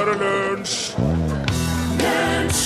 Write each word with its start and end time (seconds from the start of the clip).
er 0.00 0.04
det 0.12 0.18
lunsj! 0.22 0.78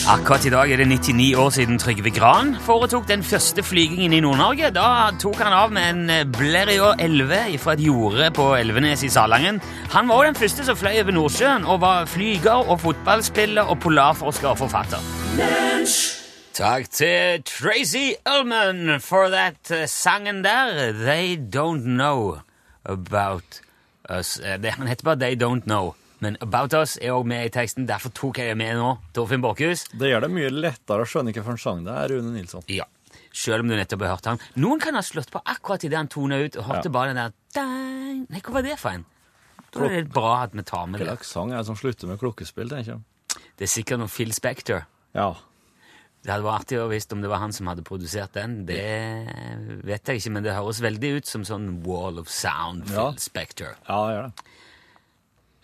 Akkurat 0.08 0.44
i 0.44 0.50
dag 0.50 0.70
er 0.72 0.76
det 0.82 0.86
99 0.88 1.34
år 1.38 1.50
siden 1.54 1.78
Trygve 1.78 2.10
Gran 2.10 2.56
foretok 2.66 3.06
den 3.08 3.22
første 3.22 3.62
flygingen 3.62 4.12
i 4.12 4.20
Nord-Norge. 4.20 4.70
Da 4.74 5.10
tok 5.22 5.38
han 5.40 5.54
av 5.54 5.72
med 5.72 5.88
en 6.10 6.32
Blériot 6.34 7.00
11 7.00 7.58
fra 7.62 7.76
et 7.76 7.84
jorde 7.86 8.28
på 8.34 8.48
Elvenes 8.58 9.02
i 9.06 9.10
Salangen. 9.10 9.60
Han 9.94 10.10
var 10.10 10.26
den 10.26 10.34
første 10.38 10.66
som 10.66 10.76
fløy 10.76 10.98
over 11.04 11.14
Nordsjøen, 11.16 11.64
og 11.64 11.80
var 11.80 12.04
flyger 12.10 12.66
og 12.68 12.80
fotballspiller 12.82 13.62
og 13.70 13.78
polarforsker 13.80 14.48
og 14.52 14.58
forfatter. 14.58 15.00
Takk 16.52 16.90
til 16.92 17.42
Tracy 17.48 18.12
Ullman 18.28 19.00
for 19.00 19.30
that 19.32 19.70
uh, 19.70 19.86
sangen 19.88 20.42
der. 20.44 20.92
They 20.92 21.38
Don't 21.38 21.86
Know 21.88 22.38
About 22.84 23.62
Us. 24.10 24.36
Eh, 24.44 24.58
Det, 24.62 24.74
han 24.76 24.86
heter 24.86 25.04
bare 25.04 25.16
They 25.16 25.34
Don't 25.42 25.64
Know. 25.64 25.94
Men 26.22 26.36
About 26.44 26.72
Us 26.78 26.96
er 27.02 27.10
også 27.16 27.26
med 27.26 27.48
i 27.48 27.52
teksten, 27.52 27.86
derfor 27.88 28.12
tok 28.14 28.38
jeg 28.38 28.52
det 28.52 28.56
med 28.60 28.76
nå. 28.78 28.92
Torfinn 29.16 29.42
Borchhus. 29.42 29.88
Det 29.90 30.12
gjør 30.12 30.22
det 30.28 30.30
mye 30.36 30.50
lettere 30.54 31.02
å 31.02 31.08
skjønne 31.10 31.32
hvilken 31.34 31.58
sang 31.58 31.82
det 31.86 31.94
er, 31.98 32.12
Rune 32.14 32.30
Nilsson. 32.36 32.62
Ja. 32.70 32.86
Selv 33.34 33.64
om 33.64 33.68
du 33.72 33.74
nettopp 33.74 34.04
har 34.06 34.14
hørt 34.14 34.28
han. 34.30 34.38
Noen 34.60 34.78
kan 34.80 34.94
ha 34.94 35.02
slått 35.02 35.32
på 35.32 35.40
akkurat 35.42 35.82
idet 35.88 35.98
han 35.98 36.08
tona 36.12 36.38
ut, 36.44 36.56
og 36.60 36.64
hørte 36.68 36.86
Ja. 36.90 36.94
bare 36.94 37.12
den 37.14 37.16
der 37.16 37.32
dang. 37.56 38.26
Nei, 38.30 38.40
hva 38.40 38.52
var 38.52 38.62
det 38.62 38.78
for 38.78 38.90
en? 38.94 39.04
Da 39.72 39.80
er 39.88 40.02
det 40.04 40.12
bra 40.12 40.42
at 40.44 40.52
vi 40.52 40.62
tar 40.62 40.86
med 40.86 41.00
Hva 41.00 41.06
det. 41.06 41.12
slags 41.18 41.32
sang 41.32 41.52
er 41.52 41.56
det 41.62 41.66
som 41.66 41.76
slutter 41.76 42.06
med 42.06 42.20
klokkespill, 42.20 42.68
tenker 42.68 42.92
jeg. 42.92 43.00
Det 43.56 43.64
er 43.64 43.72
sikkert 43.72 43.98
noe 43.98 44.08
Phil 44.12 44.32
Spector. 44.36 44.84
Ja. 45.14 45.34
Det 46.22 46.30
hadde 46.30 46.44
vært 46.44 46.60
artig 46.68 46.78
å 46.78 46.88
visst 46.92 47.10
om 47.12 47.20
det 47.24 47.28
var 47.32 47.38
han 47.42 47.52
som 47.52 47.66
hadde 47.66 47.82
produsert 47.82 48.32
den. 48.36 48.64
Det 48.68 49.82
vet 49.82 50.04
jeg 50.06 50.20
ikke, 50.20 50.30
men 50.36 50.44
det 50.44 50.54
høres 50.54 50.78
veldig 50.84 51.16
ut 51.18 51.26
som 51.26 51.42
sånn 51.42 51.82
Wall 51.84 52.18
of 52.20 52.28
Sound, 52.28 52.84
Phil 52.86 52.94
Ja. 53.00 53.12
Spector. 53.18 53.74
Ja, 53.88 54.06
det 54.06 54.14
gjør 54.14 54.28
det. 54.28 54.44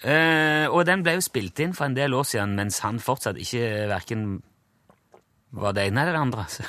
Eh, 0.05 0.67
og 0.71 0.85
den 0.87 1.03
ble 1.03 1.17
jo 1.19 1.25
spilt 1.27 1.59
inn 1.65 1.73
for 1.75 1.89
en 1.89 1.97
del 1.97 2.15
år 2.15 2.27
siden, 2.29 2.53
mens 2.59 2.79
han 2.85 3.01
fortsatt 3.03 3.39
ikke 3.43 3.89
verken 3.91 4.29
var 5.59 5.73
det 5.75 5.89
ene 5.89 6.03
eller 6.05 6.15
det 6.15 6.21
andre. 6.27 6.45
Så. 6.55 6.67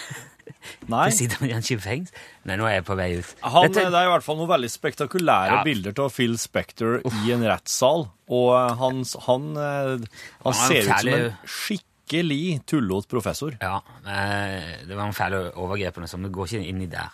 Nei. 0.89 1.05
Det 1.11 1.16
sitter 1.19 1.44
han 1.44 1.61
ikke 1.61 1.75
i 1.77 1.81
fengsel. 1.83 2.23
Nei, 2.49 2.55
nå 2.59 2.66
er 2.67 2.80
jeg 2.80 2.86
på 2.88 2.95
vei 2.97 3.09
ut. 3.19 3.30
Han, 3.45 3.67
Dette- 3.69 3.86
det 3.94 3.99
er 3.99 4.08
i 4.08 4.11
hvert 4.16 4.25
fall 4.25 4.39
noen 4.39 4.49
veldig 4.49 4.69
spektakulære 4.73 5.59
Ja. 5.59 5.59
bilder 5.67 6.02
av 6.03 6.09
Phil 6.16 6.33
Spector 6.41 6.97
i 7.05 7.31
en 7.36 7.45
rettssal. 7.45 8.08
Og 8.33 8.49
eh, 8.58 8.73
han, 8.81 9.03
han, 9.27 9.45
eh, 9.55 9.93
han 9.93 10.09
Han 10.47 10.58
er 10.58 10.59
ser 10.66 10.89
ut 10.89 11.05
som 11.05 11.14
en 11.14 11.38
skikkelig 11.45 12.41
tullete 12.67 13.08
professor. 13.14 13.55
Ja, 13.61 13.77
eh, 14.09 14.81
det 14.89 14.95
var 14.97 15.05
noen 15.05 15.16
fæle 15.17 15.43
overgrep, 15.53 16.02
som 16.09 16.25
det 16.25 16.33
går 16.36 16.49
ikke 16.49 16.66
inn 16.73 16.81
i 16.88 16.89
der. 16.91 17.14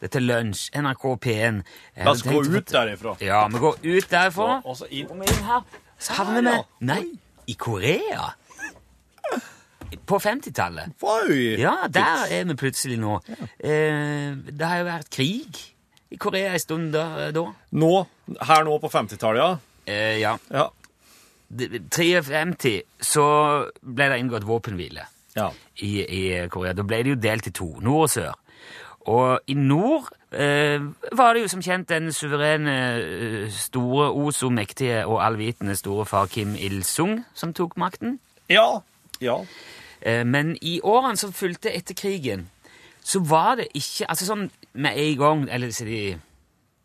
Dette 0.00 0.16
er 0.20 0.24
lunsj, 0.24 0.70
NRK 0.80 1.04
P1. 1.26 1.62
La 2.04 2.10
oss 2.14 2.22
gå 2.24 2.40
ut 2.46 2.72
derifra. 2.72 3.16
Ja, 3.24 3.42
vi 3.52 3.60
går 3.60 3.80
ut 3.84 4.10
derfra. 4.10 4.60
Og 4.64 4.76
så 4.78 4.88
inn. 4.90 5.10
og 5.12 5.20
inn 5.26 5.44
her. 5.44 5.64
Så 6.00 6.16
havner 6.16 6.46
vi. 6.46 6.54
Nei, 6.88 7.02
i 7.52 7.56
Korea. 7.60 8.30
På 10.06 10.18
50-tallet. 10.22 10.92
Oi! 11.02 11.56
Ja, 11.58 11.74
der 11.90 12.26
er 12.30 12.44
vi 12.46 12.54
plutselig 12.58 12.96
nå. 13.02 13.16
Eh, 13.58 14.36
det 14.48 14.62
har 14.66 14.80
jo 14.80 14.86
vært 14.86 15.08
krig 15.12 15.60
i 16.10 16.18
Korea 16.20 16.52
en 16.54 16.62
stund 16.62 16.92
da. 16.94 17.30
da. 17.34 17.42
Nå, 17.74 17.90
her 18.46 18.64
nå 18.66 18.76
på 18.82 18.90
50-tallet, 18.90 19.40
ja. 19.42 19.50
Eh, 19.90 20.18
ja. 20.22 20.36
ja. 20.54 20.68
Det- 21.50 21.82
53 21.90 22.76
så 23.02 23.24
ble 23.82 24.08
det 24.12 24.20
inngått 24.22 24.46
våpenhvile. 24.46 25.08
Ja. 25.36 25.52
i, 25.78 25.90
i 26.02 26.22
Korea. 26.50 26.72
Da 26.74 26.82
ble 26.82 27.02
det 27.06 27.12
jo 27.12 27.18
delt 27.22 27.46
i 27.46 27.52
to, 27.54 27.68
nord 27.80 28.08
og 28.08 28.10
sør. 28.10 28.32
Og 29.10 29.40
i 29.50 29.56
nord 29.58 30.10
eh, 30.30 30.82
var 31.16 31.34
det 31.34 31.42
jo 31.44 31.50
som 31.50 31.62
kjent 31.64 31.88
den 31.90 32.12
suverene, 32.14 32.76
eh, 33.00 33.50
store, 33.50 34.10
o 34.14 34.50
mektige 34.54 35.02
og 35.06 35.18
allvitende 35.24 35.76
store 35.76 36.06
far 36.06 36.30
Kim 36.30 36.54
Il-sung 36.54 37.24
som 37.34 37.54
tok 37.54 37.76
makten. 37.76 38.18
Ja. 38.50 38.80
Ja. 39.20 39.40
Eh, 40.00 40.24
men 40.26 40.56
i 40.62 40.80
årene 40.82 41.16
som 41.16 41.32
fulgte 41.32 41.72
etter 41.74 41.94
krigen, 41.94 42.48
så 43.02 43.20
var 43.24 43.56
det 43.56 43.70
ikke 43.74 44.06
Altså 44.12 44.26
sånn 44.28 44.50
med 44.74 44.98
en 45.00 45.16
gang 45.18 45.46
eller 45.50 45.70
så 45.72 45.86
de, 45.88 46.18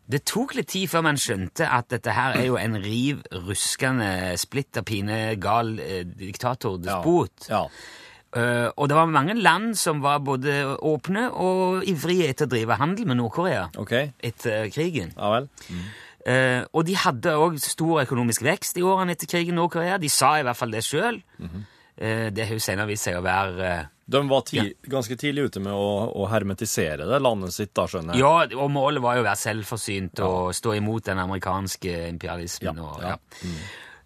Det 0.08 0.22
tok 0.24 0.54
litt 0.56 0.70
tid 0.72 0.88
før 0.88 1.04
man 1.04 1.18
skjønte 1.20 1.68
at 1.68 1.90
dette 1.92 2.14
her 2.16 2.38
er 2.38 2.46
jo 2.46 2.56
en 2.56 2.78
riv 2.82 3.20
ruskende, 3.46 4.36
splitter 4.38 4.82
pine 4.86 5.36
gal 5.42 5.78
eh, 5.82 6.04
diktator, 6.06 6.78
despot. 6.78 7.48
Ja, 7.50 7.62
Ja. 7.62 7.68
Eh, 8.36 8.68
og 8.76 8.90
det 8.90 8.96
var 8.98 9.08
mange 9.08 9.36
land 9.38 9.76
som 9.78 10.02
var 10.04 10.20
både 10.24 10.58
åpne 10.84 11.28
og 11.32 11.86
ivrige 11.88 12.28
etter 12.32 12.48
å 12.48 12.52
drive 12.52 12.76
handel 12.80 13.08
med 13.08 13.20
Nord-Korea 13.20 13.68
okay. 13.80 14.10
etter 14.20 14.68
krigen. 14.74 15.14
Ja 15.16 15.30
vel. 15.32 15.48
Eh, 16.26 16.60
og 16.74 16.84
de 16.88 16.98
hadde 16.98 17.36
òg 17.38 17.56
stor 17.62 18.02
økonomisk 18.02 18.44
vekst 18.44 18.80
i 18.80 18.84
årene 18.84 19.14
etter 19.16 19.30
krigen 19.30 19.56
Nord-Korea. 19.56 19.96
De 20.02 20.10
sa 20.12 20.34
i 20.40 20.44
hvert 20.44 20.58
fall 20.58 20.74
det 20.74 20.84
sjøl. 20.84 21.22
det 21.96 22.44
har 22.44 22.52
jo 22.52 22.60
senere 22.60 22.90
vist 22.90 23.06
seg 23.06 23.16
å 23.16 23.22
være 23.24 23.68
eh, 23.70 23.86
De 24.04 24.20
var 24.28 24.42
ti 24.44 24.60
ganske 24.84 25.16
tidlig 25.16 25.46
ute 25.48 25.62
med 25.64 25.72
å, 25.72 25.86
å 26.12 26.26
hermetisere 26.28 27.06
det 27.08 27.22
landet 27.24 27.54
sitt, 27.56 27.72
da, 27.72 27.86
skjønner 27.88 28.18
jeg. 28.18 28.26
Ja, 28.26 28.60
og 28.60 28.68
målet 28.74 29.00
var 29.02 29.16
jo 29.16 29.24
å 29.24 29.28
være 29.30 29.40
selvforsynt 29.46 30.20
og 30.26 30.52
stå 30.54 30.76
imot 30.76 31.08
den 31.08 31.24
amerikanske 31.24 31.96
imperialismen. 32.10 32.84
Ja, 32.84 32.92
Og, 32.92 33.02
ja. 33.06 33.16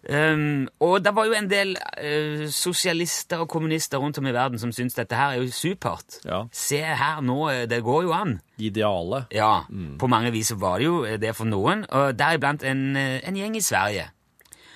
Um, 0.09 0.65
og 0.81 1.03
det 1.05 1.11
var 1.13 1.27
jo 1.29 1.35
en 1.37 1.49
del 1.49 1.75
uh, 1.77 2.47
sosialister 2.49 3.43
og 3.43 3.49
kommunister 3.53 4.01
rundt 4.01 4.17
om 4.17 4.25
i 4.25 4.33
verden 4.33 4.57
som 4.59 4.73
syntes 4.73 4.97
dette 4.97 5.17
her 5.17 5.35
er 5.35 5.43
jo 5.43 5.53
supert. 5.53 6.17
Ja. 6.25 6.43
Se 6.51 6.81
her 6.81 7.21
nå, 7.21 7.37
eh, 7.51 7.65
det 7.69 7.83
går 7.85 8.07
jo 8.07 8.15
an. 8.17 8.39
Idealet. 8.57 9.29
Ja, 9.35 9.67
på 9.99 10.09
mange 10.09 10.31
vis 10.33 10.53
var 10.57 10.81
det 10.81 10.89
jo 10.89 11.03
det 11.21 11.35
for 11.37 11.49
noen, 11.49 11.85
og 11.89 12.17
deriblant 12.17 12.65
en, 12.65 12.95
eh, 12.97 13.19
en 13.27 13.37
gjeng 13.37 13.57
i 13.57 13.61
Sverige. 13.61 14.09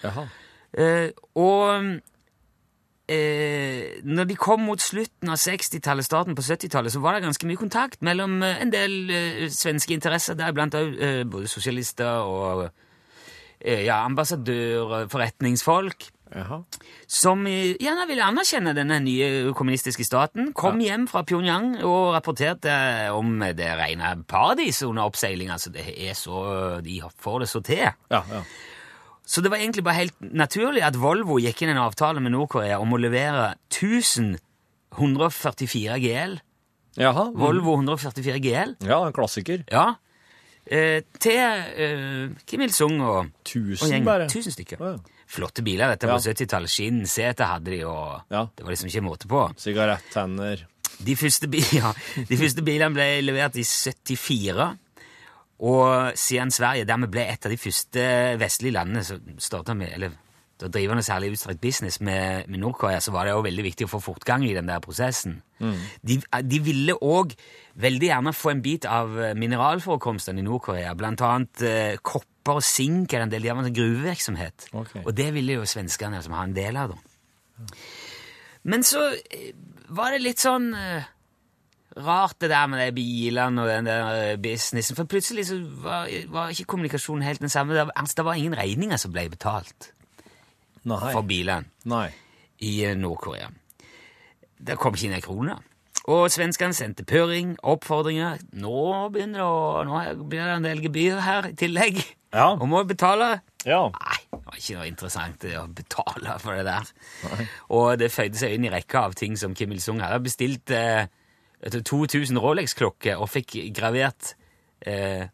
Jaha. 0.03 0.27
Uh, 0.75 1.09
og 1.39 2.01
eh, 3.07 4.01
når 4.03 4.23
de 4.29 4.37
kom 4.39 4.63
mot 4.65 4.81
slutten 4.81 5.29
av 5.29 5.39
60-tallet, 5.41 6.05
starten 6.05 6.37
på 6.37 6.45
70-tallet, 6.45 6.93
så 6.93 7.01
var 7.03 7.15
det 7.15 7.25
ganske 7.25 7.47
mye 7.47 7.59
kontakt 7.59 8.01
mellom 8.05 8.41
eh, 8.43 8.61
en 8.61 8.73
del 8.73 8.95
eh, 9.13 9.45
svenske 9.53 9.93
interesser, 9.95 10.37
deriblant 10.39 10.77
òg 10.77 10.97
eh, 10.97 11.21
både 11.29 11.49
sosialister 11.51 12.25
og 12.25 12.65
eh, 12.65 12.73
ja, 13.61 14.01
ambassadører, 14.05 15.07
forretningsfolk 15.11 16.09
Jaha. 16.35 16.57
som 17.07 17.47
eh, 17.47 17.75
gjerne 17.79 18.07
ville 18.09 18.25
anerkjenne 18.25 18.73
denne 18.75 18.99
nye 19.05 19.53
kommunistiske 19.57 20.03
staten, 20.07 20.53
kom 20.57 20.79
hjem 20.83 21.07
fra 21.09 21.23
Pyongyang 21.27 21.67
og 21.85 22.13
rapporterte 22.17 22.73
om 23.15 23.27
det 23.55 23.69
rene 23.79 24.15
paradis 24.27 24.81
under 24.87 25.03
oppseiling. 25.07 25.49
Altså, 25.53 25.69
det 25.73 25.83
er 25.95 26.13
så, 26.17 26.35
de 26.85 27.01
får 27.21 27.37
det 27.45 27.49
så 27.51 27.59
til. 27.65 27.85
Ja, 28.11 28.21
ja. 28.31 28.41
Så 29.25 29.41
det 29.41 29.49
var 29.49 29.57
egentlig 29.57 29.83
bare 29.85 30.01
helt 30.03 30.17
naturlig 30.21 30.83
at 30.85 30.97
Volvo 31.01 31.39
gikk 31.41 31.61
inn 31.63 31.69
i 31.71 31.73
en 31.73 31.81
avtale 31.81 32.19
med 32.21 32.31
Nord-Korea 32.35 32.77
om 32.81 32.93
å 32.93 32.97
levere 33.01 33.55
1144 33.73 35.97
GL. 36.03 36.33
Jaha. 37.01 37.23
Volvo 37.35 37.73
144 37.79 38.39
GL. 38.43 38.75
Ja, 38.85 38.99
en 39.01 39.13
klassiker. 39.15 39.59
Ja. 39.71 39.95
Eh, 40.65 41.01
til 41.21 41.37
eh, 41.37 42.29
Kim 42.49 42.61
Il-sung 42.65 42.95
og, 43.01 43.17
og 43.27 43.43
Tusen 43.45 43.91
gjengen. 43.91 44.05
bare. 44.07 44.27
Tusen 44.31 44.51
stykker. 44.55 44.79
Ja, 44.81 44.95
ja. 44.95 45.21
Flotte 45.27 45.63
biler, 45.65 45.89
dette 45.93 46.07
var 46.07 46.19
Ja. 46.21 46.31
70-tallet. 46.33 46.69
Skinnseter 46.69 47.45
hadde 47.49 47.71
de, 47.73 47.83
og 47.85 48.21
Ja. 48.31 48.45
det 48.55 48.63
var 48.65 48.71
liksom 48.73 48.87
ikke 48.89 49.03
måte 49.05 49.27
på. 49.27 49.43
Sigarettenner. 49.57 50.65
De 51.05 51.15
første, 51.15 51.47
ja, 51.75 51.91
de 52.29 52.37
første 52.37 52.63
bilene 52.63 52.93
ble 52.95 53.07
levert 53.21 53.55
i 53.57 53.63
74. 53.63 54.77
Og 55.65 56.11
siden 56.19 56.51
Sverige 56.51 56.85
dermed 56.85 57.11
ble 57.13 57.23
et 57.31 57.45
av 57.45 57.51
de 57.53 57.57
første 57.57 58.05
vestlige 58.41 58.73
landene 58.75 59.03
som 59.07 59.21
starta 59.39 59.73
med 59.75 59.93
eller 59.95 60.11
da 60.61 60.69
driver 60.71 60.95
noe 60.95 61.03
særlig 61.03 61.33
utstrakt 61.35 61.59
business 61.59 61.99
med, 61.99 62.47
med 62.47 62.61
Nord-Korea, 62.61 63.01
så 63.03 63.11
var 63.11 63.27
det 63.27 63.33
jo 63.33 63.43
veldig 63.43 63.63
viktig 63.65 63.87
å 63.87 63.91
få 63.91 63.99
fortgang 64.03 64.45
i 64.47 64.53
den 64.55 64.69
der 64.71 64.79
prosessen. 64.83 65.41
De, 65.59 66.15
de 66.23 66.59
ville 66.63 66.95
òg 66.95 67.33
veldig 67.79 68.07
gjerne 68.07 68.33
få 68.35 68.53
en 68.53 68.61
bit 68.63 68.87
av 68.87 69.17
eh, 69.19 69.33
mineralforekomstene 69.35 70.39
i 70.39 70.45
Nord-Korea, 70.47 70.93
blant 70.95 71.23
annet 71.27 71.63
eh, 71.67 71.97
kopper 71.99 72.61
og 72.61 72.63
sink 72.63 73.11
eller 73.11 73.27
en 73.27 73.33
del 73.33 73.43
de 73.43 73.51
har 73.51 73.59
en 73.59 73.75
gruvevirksomhet. 73.79 74.69
Okay. 74.71 75.03
Og 75.03 75.11
det 75.17 75.27
ville 75.35 75.57
jo 75.57 75.67
svenskene 75.67 76.21
som 76.23 76.37
ha 76.37 76.45
en 76.47 76.55
del 76.55 76.79
av. 76.79 76.95
da. 76.95 77.67
Men 78.63 78.85
så 78.87 79.09
eh, 79.11 79.51
var 79.95 80.15
det 80.15 80.23
litt 80.23 80.43
sånn 80.43 80.69
eh, 80.77 81.09
rart 82.05 82.39
det 82.43 82.51
der 82.51 82.69
med 82.71 82.79
de 82.79 82.95
bilene 82.95 83.63
og 83.63 83.71
den 83.71 83.91
der 83.91 84.13
eh, 84.21 84.37
businessen. 84.39 84.95
For 84.95 85.09
plutselig 85.09 85.49
så 85.51 85.59
var, 85.83 86.07
var 86.31 86.55
ikke 86.55 86.69
kommunikasjonen 86.75 87.27
helt 87.27 87.43
den 87.43 87.51
samme. 87.51 87.75
Det 87.75 87.89
var, 87.89 87.95
altså, 87.99 88.21
det 88.21 88.27
var 88.29 88.39
ingen 88.39 88.55
regninger 88.55 89.03
som 89.03 89.11
ble 89.15 89.27
betalt 89.35 89.91
Nei. 90.85 91.11
for 91.11 91.25
bilene 91.25 91.69
Nei. 91.89 92.09
i 92.61 92.75
eh, 92.85 92.97
Nord-Korea. 92.97 93.49
Det 94.65 94.77
kom 94.79 94.95
ikke 94.95 95.09
inn 95.09 95.17
en 95.17 95.25
krone. 95.25 95.55
Og 96.05 96.27
svenskene 96.29 96.75
sendte 96.77 97.03
pøring, 97.07 97.55
oppfordringer. 97.65 98.37
Nå 98.61 99.09
begynner 99.13 99.41
det, 99.41 99.47
å, 99.47 99.81
nå 99.87 100.01
blir 100.29 100.43
det 100.43 100.53
en 100.59 100.67
del 100.67 100.83
gebyr 100.85 101.21
her 101.25 101.49
i 101.49 101.55
tillegg. 101.57 102.03
Ja. 102.35 102.51
Og 102.53 102.67
må 102.69 102.83
betale. 102.85 103.39
Ja. 103.65 103.87
Nei, 103.89 104.17
det 104.29 104.41
var 104.43 104.59
ikke 104.59 104.77
noe 104.77 104.87
interessant 104.91 105.37
det 105.41 105.55
å 105.57 105.65
betale 105.71 106.37
for 106.43 106.59
det 106.59 106.65
der. 106.67 106.91
Og 107.73 107.95
det 108.01 108.11
føyde 108.13 108.37
seg 108.37 108.53
inn 108.57 108.67
i 108.67 108.73
rekka 108.73 109.07
av 109.07 109.15
ting 109.17 109.37
som 109.39 109.55
Kim 109.57 109.73
Il-sung 109.73 110.03
hadde 110.03 110.21
bestilt 110.27 110.73
eh, 110.75 111.07
etter 111.65 111.81
2000 111.81 112.37
Rolex-klokker 112.43 113.17
og 113.17 113.31
fikk 113.31 113.57
gravert 113.73 114.35
eh, 114.85 115.31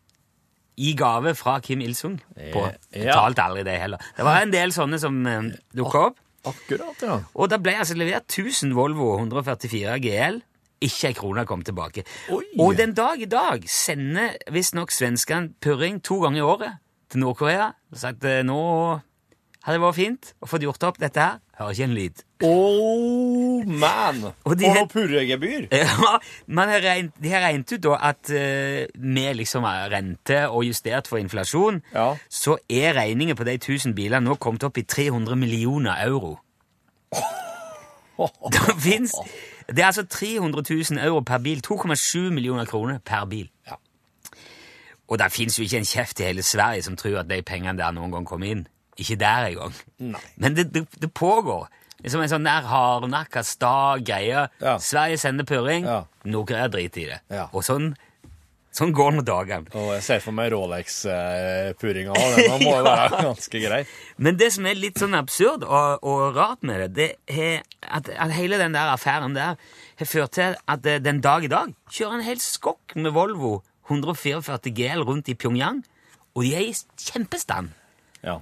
i 0.77 0.94
gave 0.97 1.35
fra 1.35 1.59
Kim 1.59 1.81
Il-sung. 1.81 2.19
på. 2.53 2.65
Eh. 2.91 3.06
Betalte 3.06 3.44
aldri 3.44 3.63
det 3.68 3.79
heller. 3.81 4.12
Det 4.18 4.25
var 4.25 4.41
en 4.41 4.53
del 4.53 4.73
sånne 4.75 5.00
som 5.01 5.19
uh, 5.27 5.50
dukka 5.75 6.06
opp. 6.09 6.21
Akkurat, 6.47 7.03
ja. 7.06 7.19
Og 7.38 7.51
da 7.51 7.59
ble 7.62 7.75
altså 7.77 7.94
levert 8.00 8.25
1000 8.31 8.73
Volvo 8.73 9.13
144 9.19 10.00
GL. 10.01 10.39
Ikke 10.81 11.12
ei 11.12 11.13
krone 11.13 11.45
kom 11.45 11.62
tilbake. 11.62 12.03
Oi. 12.33 12.41
Og 12.63 12.73
den 12.79 12.95
dag 12.97 13.21
i 13.21 13.29
dag 13.29 13.68
sender 13.69 14.39
visstnok 14.50 14.89
svenskene 14.89 15.53
purring 15.62 16.00
to 16.01 16.18
ganger 16.23 16.41
i 16.41 16.47
året 16.47 16.79
til 17.12 17.21
Nord-Korea. 17.21 17.68
Sagt 17.94 18.25
eh, 18.25 18.41
nå 18.47 18.57
hadde 19.62 19.78
det 19.78 19.81
vært 19.84 19.96
fint 19.98 20.30
å 20.42 20.48
få 20.50 20.60
gjort 20.63 20.84
opp 20.90 21.00
dette 21.02 21.22
her. 21.22 21.40
Hører 21.62 21.75
ikke 21.75 21.84
en 21.86 21.94
lyd. 21.94 22.22
Oh, 22.48 23.62
man! 23.69 24.22
Og 24.48 24.56
Og, 24.56 24.62
noe 24.63 24.88
purregebyr. 24.90 25.68
Ja, 25.84 26.16
man 26.48 26.72
har 26.74 26.81
regnet, 26.81 27.13
de 27.22 27.30
har 27.34 27.44
regnet 27.46 27.74
ut 27.75 27.84
da 27.86 27.98
at 28.10 28.31
eh, 28.34 28.88
med 28.98 29.38
liksom 29.38 29.68
rente 29.94 30.40
og 30.50 30.66
justert 30.66 31.08
for 31.12 31.22
inflasjon, 31.22 31.81
Ja. 31.94 32.16
så 32.30 32.58
er 32.69 32.96
regningen 32.98 33.38
på 33.38 33.46
de 33.46 33.54
1000 33.60 33.94
bilene 33.98 34.25
nå 34.25 34.40
kommet 34.42 34.63
opp 34.66 34.78
i 34.81 34.86
300 34.90 35.38
millioner 35.38 36.02
euro. 36.07 36.40
Det 38.52 38.75
finnes, 38.78 39.14
det 39.68 39.80
er 39.81 39.88
altså 39.88 40.04
300 40.06 40.62
000 40.92 41.00
euro 41.06 41.22
per 41.25 41.40
bil. 41.42 41.62
2,7 41.66 42.30
millioner 42.30 42.66
kroner 42.69 43.00
per 43.06 43.25
bil. 43.25 43.48
Ja. 43.66 43.78
Og 45.10 45.18
det 45.19 45.31
fins 45.34 45.57
jo 45.57 45.64
ikke 45.66 45.80
en 45.81 45.88
kjeft 45.90 46.19
i 46.22 46.28
hele 46.30 46.44
Sverige 46.46 46.84
som 46.86 46.96
tror 47.00 47.24
at 47.24 47.30
de 47.31 47.42
pengene 47.42 47.74
der 47.80 47.92
noen 47.96 48.14
gang 48.14 48.28
kommer 48.30 48.52
inn. 48.52 48.68
Ikke 49.00 49.16
der 49.22 49.48
engang. 49.52 49.74
Men 50.36 50.56
det, 50.58 50.68
det, 50.74 50.86
det 51.00 51.14
pågår. 51.16 51.68
Liksom 52.02 52.22
en 52.26 52.30
sånn 52.32 52.46
der 52.48 52.66
hardnakka, 52.66 53.44
sta 53.46 53.98
greie. 54.02 54.48
Ja. 54.62 54.78
Sverige 54.82 55.20
sender 55.22 55.46
purring, 55.46 55.86
Ja. 55.86 56.04
Nord-Korea 56.26 56.68
driter 56.74 57.02
i 57.04 57.10
det. 57.12 57.20
Ja. 57.30 57.46
Og 57.54 57.64
sånn, 57.66 57.92
sånn 58.74 58.92
går 58.98 59.12
nå 59.16 59.22
dagene. 59.26 59.70
Og 59.78 59.92
jeg 59.96 60.04
ser 60.08 60.20
for 60.24 60.34
meg 60.34 60.52
Rolex-purringa 60.54 62.14
òg. 62.16 62.36
Den 62.42 62.64
må 62.66 62.74
jo 62.80 62.84
være 62.88 63.22
ganske 63.30 63.62
grei. 63.64 63.82
Men 64.18 64.38
det 64.42 64.52
som 64.56 64.66
er 64.70 64.78
litt 64.80 65.00
sånn 65.02 65.16
absurd 65.18 65.66
og, 65.68 66.04
og 66.08 66.36
rart 66.38 66.66
med 66.68 66.82
det, 66.84 66.92
det 66.98 67.40
er 67.46 67.62
at, 67.86 68.10
at 68.12 68.34
hele 68.36 68.60
den 68.62 68.74
der 68.78 68.94
affæren 68.94 69.36
der 69.38 69.58
har 70.02 70.10
ført 70.10 70.34
til 70.38 70.56
at 70.58 70.86
den 71.06 71.22
dag 71.22 71.46
i 71.46 71.52
dag 71.52 71.74
kjører 71.92 72.20
en 72.20 72.26
hel 72.28 72.42
skokk 72.42 72.96
med 72.98 73.14
Volvo 73.16 73.60
144 73.92 74.72
GL 74.74 75.02
rundt 75.06 75.30
i 75.30 75.36
Pyongyang, 75.36 75.82
og 76.34 76.46
de 76.46 76.54
er 76.56 76.64
i 76.70 76.74
kjempestand. 77.12 77.74
Ja. 78.24 78.38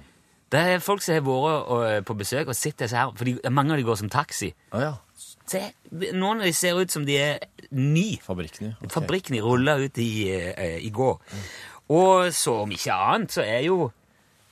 Det 0.50 0.60
er 0.60 0.82
folk 0.82 1.02
som 1.04 1.14
har 1.14 1.22
vært 1.22 2.06
på 2.08 2.16
besøk 2.18 2.50
og 2.50 2.58
sett 2.58 2.80
disse 2.82 2.98
her, 2.98 3.12
for 3.14 3.50
mange 3.54 3.74
av 3.74 3.78
de 3.78 3.86
går 3.86 4.00
som 4.00 4.10
taxi. 4.10 4.50
Oh, 4.74 4.82
ja. 4.82 4.94
Se, 5.50 5.62
noen 5.90 6.42
av 6.42 6.46
de 6.46 6.52
ser 6.54 6.78
ut 6.78 6.90
som 6.90 7.06
de 7.06 7.16
er 7.18 7.38
ny. 7.74 8.18
Fabrikkene. 8.22 8.74
Okay. 8.82 9.06
Ok. 9.18 9.30
Rulla 9.46 9.76
ut 9.78 9.98
i, 9.98 10.10
eh, 10.30 10.78
i 10.82 10.90
går. 10.94 11.18
Og 11.90 12.30
så 12.34 12.60
om 12.64 12.70
ikke 12.74 12.94
annet 12.94 13.34
så 13.34 13.42
er 13.46 13.64
jo 13.66 13.90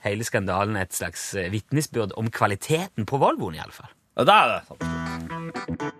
hele 0.06 0.26
skandalen 0.26 0.78
et 0.78 0.94
slags 0.94 1.30
eh, 1.38 1.50
vitnesbyrd 1.54 2.16
om 2.18 2.30
kvaliteten 2.30 3.06
på 3.06 3.18
Volvoen, 3.22 3.58
iallfall. 3.58 3.90
Ja, 4.18 4.26
det 4.26 4.34
er 4.34 4.54
det. 4.54 5.94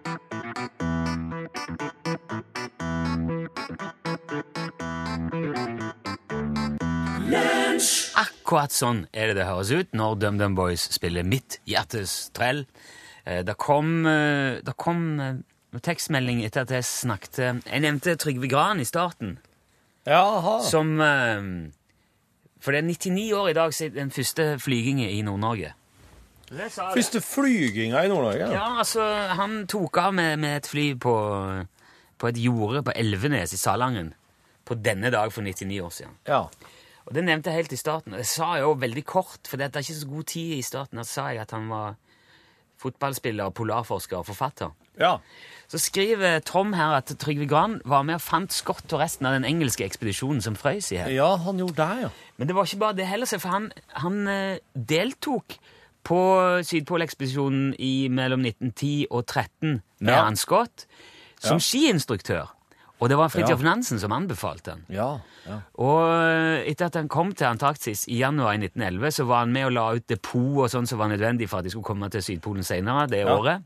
Akkurat 8.49 8.73
sånn 8.73 9.03
er 9.12 9.29
det 9.29 9.35
det 9.43 9.45
høres 9.45 9.69
ut 9.77 9.91
når 9.93 10.15
DumDum 10.23 10.55
Boys 10.56 10.87
spiller 10.95 11.21
Mitt 11.27 11.59
hjertes 11.69 12.31
trell. 12.33 12.62
Eh, 13.27 13.43
Det 13.45 13.59
kom, 13.61 14.06
eh, 14.09 14.62
det 14.65 14.73
kom 14.81 15.21
eh, 15.21 15.35
tekstmelding 15.85 16.41
etter 16.47 16.62
at 16.65 16.71
jeg 16.73 16.87
snakket 16.89 17.37
Jeg 17.69 17.81
nevnte 17.85 18.15
Trygve 18.17 18.49
Gran 18.49 18.81
i 18.81 18.87
starten. 18.89 19.35
Jaha. 20.06 20.62
Som 20.65 20.97
For 22.59 22.73
det 22.73 22.79
er 22.81 22.89
99 22.89 23.33
år 23.37 23.50
i 23.50 23.53
dag 23.53 23.75
siden 23.75 24.00
den 24.09 24.11
første 24.11 24.56
flygingen 24.59 25.11
i 25.11 25.21
Nord-Norge. 25.23 25.75
Første 26.49 27.21
flyginga 27.21 28.00
i 28.06 28.09
Nord-Norge. 28.09 28.49
Ja, 28.50 28.79
altså, 28.81 29.05
han 29.37 29.67
tok 29.69 30.00
av 30.00 30.15
med, 30.15 30.39
med 30.39 30.56
et 30.56 30.67
fly 30.67 30.95
på, 30.97 31.12
på 32.17 32.29
et 32.33 32.41
jorde 32.41 32.83
på 32.83 32.97
Elvenes 32.97 33.53
i 33.53 33.61
Salangen 33.61 34.15
på 34.65 34.75
denne 34.81 35.12
dag 35.12 35.31
for 35.33 35.43
99 35.45 35.81
år 35.85 35.91
siden. 36.00 36.17
ja. 36.27 36.47
Og 37.08 37.14
det 37.16 37.25
nevnte 37.25 37.49
jeg 37.50 37.62
helt 37.62 37.72
i 37.72 37.81
starten. 37.81 38.12
og 38.12 38.20
Jeg 38.20 38.26
sa 38.28 38.50
jo 38.60 38.75
veldig 38.76 39.05
kort, 39.08 39.49
for 39.49 39.56
det 39.56 39.70
er 39.75 39.81
ikke 39.81 39.94
så 39.96 40.08
god 40.10 40.25
tid 40.28 40.58
i 40.58 40.62
starten, 40.62 40.99
at 41.00 41.08
sa 41.08 41.31
jeg 41.32 41.40
at 41.40 41.55
han 41.56 41.69
var 41.72 41.94
fotballspiller, 42.78 43.50
polarforsker 43.56 44.20
og 44.20 44.26
forfatter. 44.28 44.70
Ja. 45.00 45.16
Så 45.70 45.78
skriver 45.82 46.38
Tom 46.46 46.72
her 46.78 46.99
at 46.99 47.10
Trygve 47.19 47.46
Gran 47.50 47.81
var 47.84 48.02
med 48.06 48.19
og 48.19 48.22
fant 48.22 48.52
Scott 48.55 48.93
og 48.93 49.00
resten 49.00 49.26
av 49.26 49.34
den 49.34 49.46
engelske 49.49 49.84
ekspedisjonen 49.87 50.43
som 50.44 50.56
frøys 50.58 50.93
i 50.93 51.00
her. 51.00 51.10
ja, 51.10 51.31
han 51.37 51.58
gjorde 51.58 51.76
det, 51.81 52.02
ja. 52.05 52.08
Men 52.37 52.49
det 52.49 52.56
var 52.56 52.64
ikke 52.69 52.82
bare 52.84 52.96
det 53.00 53.06
heller, 53.06 53.26
for 53.38 53.49
han, 53.49 53.72
han 54.04 54.28
eh, 54.28 54.58
deltok 54.75 55.56
på 56.08 56.19
Sydpolekspedisjonen 56.64 57.75
mellom 58.14 58.44
1910 58.46 59.06
og 59.11 59.25
1913 59.26 59.82
med 60.00 60.12
Ja. 60.14 60.25
han 60.25 60.37
Scott 60.37 60.87
som 61.40 61.56
Ja. 61.58 61.58
skiinstruktør. 61.58 62.46
Og 63.00 63.09
det 63.09 63.17
var 63.19 63.29
Fridtjof 63.31 63.61
Ja. 63.62 63.69
Nansen 63.71 64.00
som 64.03 64.11
anbefalte 64.12 64.73
den. 64.73 64.81
Ja, 64.91 65.21
ja. 65.47 65.61
Og 65.79 66.00
eh, 66.11 66.65
etter 66.71 66.87
at 66.89 66.97
han 66.99 67.09
kom 67.09 67.31
til 67.33 67.47
Antarktis 67.47 68.06
i 68.11 68.19
januar 68.19 68.56
1911, 68.59 69.11
så 69.21 69.25
var 69.29 69.45
han 69.45 69.53
med 69.55 69.69
og 69.69 69.73
la 69.77 69.85
ut 69.95 70.06
depot 70.11 70.65
og 70.65 70.71
sånn 70.73 70.87
som 70.91 70.99
var 70.99 71.09
nødvendig 71.12 71.47
for 71.49 71.59
at 71.61 71.65
de 71.69 71.71
skulle 71.71 71.87
komme 71.87 72.09
til 72.11 72.23
Sydpolen 72.27 72.67
senere 72.67 73.06
det 73.11 73.23
året. 73.31 73.62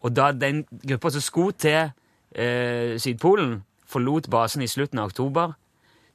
Og 0.00 0.14
da 0.16 0.30
den 0.32 0.64
gruppa 0.84 1.10
som 1.12 1.20
skulle 1.24 1.52
til 1.60 1.92
eh, 2.34 2.96
Sydpolen, 3.00 3.62
forlot 3.86 4.30
basen 4.32 4.62
i 4.64 4.66
slutten 4.68 4.98
av 4.98 5.12
oktober, 5.12 5.52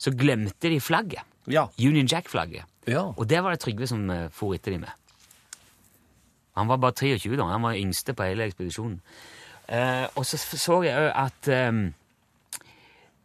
så 0.01 0.11
glemte 0.17 0.69
de 0.73 0.79
flagget. 0.81 1.21
Ja. 1.47 1.67
Union 1.79 2.07
Jack-flagget. 2.09 2.65
ja. 2.89 3.05
Og 3.15 3.27
det 3.29 3.43
var 3.43 3.51
det 3.53 3.59
Trygve 3.61 3.87
som 3.87 4.09
eh, 4.09 4.27
for 4.33 4.53
etter 4.57 4.71
de 4.73 4.79
med. 4.87 4.91
Han 6.57 6.67
var 6.67 6.77
bare 6.81 6.97
23 6.97 7.37
da, 7.37 7.45
han 7.53 7.61
var 7.63 7.77
yngste 7.77 8.13
på 8.17 8.25
hele 8.25 8.49
ekspedisjonen. 8.49 8.99
Eh, 9.69 10.07
og 10.17 10.25
så 10.25 10.37
så 10.37 10.81
jeg 10.83 10.97
òg 10.97 11.11
at 11.13 11.47
eh, 11.53 11.71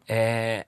eh, 0.08 0.62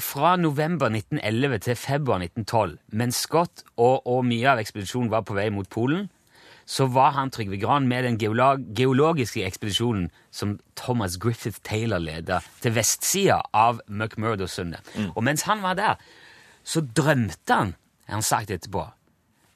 fra 0.00 0.36
november 0.36 0.86
1911 0.90 1.58
til 1.58 1.76
februar 1.76 2.22
1912, 2.22 2.78
mens 2.92 3.16
Scott 3.26 3.62
og, 3.76 4.06
og 4.06 4.24
mye 4.26 4.50
av 4.50 4.62
ekspedisjonen 4.62 5.10
var 5.12 5.24
på 5.26 5.36
vei 5.36 5.48
mot 5.54 5.68
Polen, 5.70 6.08
så 6.66 6.86
var 6.88 7.12
han 7.18 7.30
Trygve 7.30 7.58
Gran 7.60 7.86
med 7.88 8.06
den 8.06 8.18
geolog 8.18 8.62
geologiske 8.76 9.44
ekspedisjonen 9.44 10.08
som 10.32 10.56
Thomas 10.76 11.18
Griffith 11.20 11.60
Taylor 11.62 12.00
leda, 12.00 12.40
til 12.60 12.74
vestsida 12.74 13.42
av 13.52 13.82
McMurdo-sundet. 13.86 14.80
Og 15.14 15.22
mens 15.24 15.44
han 15.44 15.62
var 15.62 15.76
der, 15.76 16.00
så 16.64 16.80
drømte 16.80 17.54
han, 17.54 17.74
har 18.08 18.18
han 18.18 18.24
sagt 18.24 18.50
etterpå, 18.50 18.86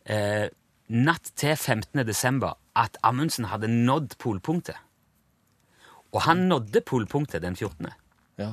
eh, 0.04 0.48
natt 0.88 1.32
til 1.36 1.56
15. 1.56 2.04
desember, 2.06 2.58
at 2.76 2.98
Amundsen 3.02 3.48
hadde 3.48 3.68
nådd 3.68 4.18
polpunktet. 4.20 4.76
Og 6.12 6.22
han 6.24 6.46
nådde 6.48 6.80
polpunktet 6.86 7.42
den 7.42 7.56
14. 7.56 7.88
ja. 8.38 8.52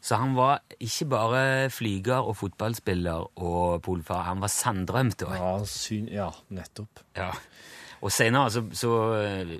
Så 0.00 0.16
han 0.16 0.32
var 0.36 0.62
ikke 0.80 1.06
bare 1.12 1.42
flyger 1.70 2.24
og 2.24 2.36
fotballspiller 2.40 3.26
og 3.36 3.82
polfar, 3.84 4.22
han 4.30 4.40
var 4.40 4.48
sanndrømt 4.48 5.26
òg. 5.26 5.34
Ja, 5.36 5.50
syn... 5.68 6.06
ja, 6.08 6.30
nettopp. 6.48 7.02
Ja. 7.18 7.30
Og 8.00 8.08
senere 8.16 8.48
så, 8.48 8.62
så 8.72 8.90
eh, 9.20 9.50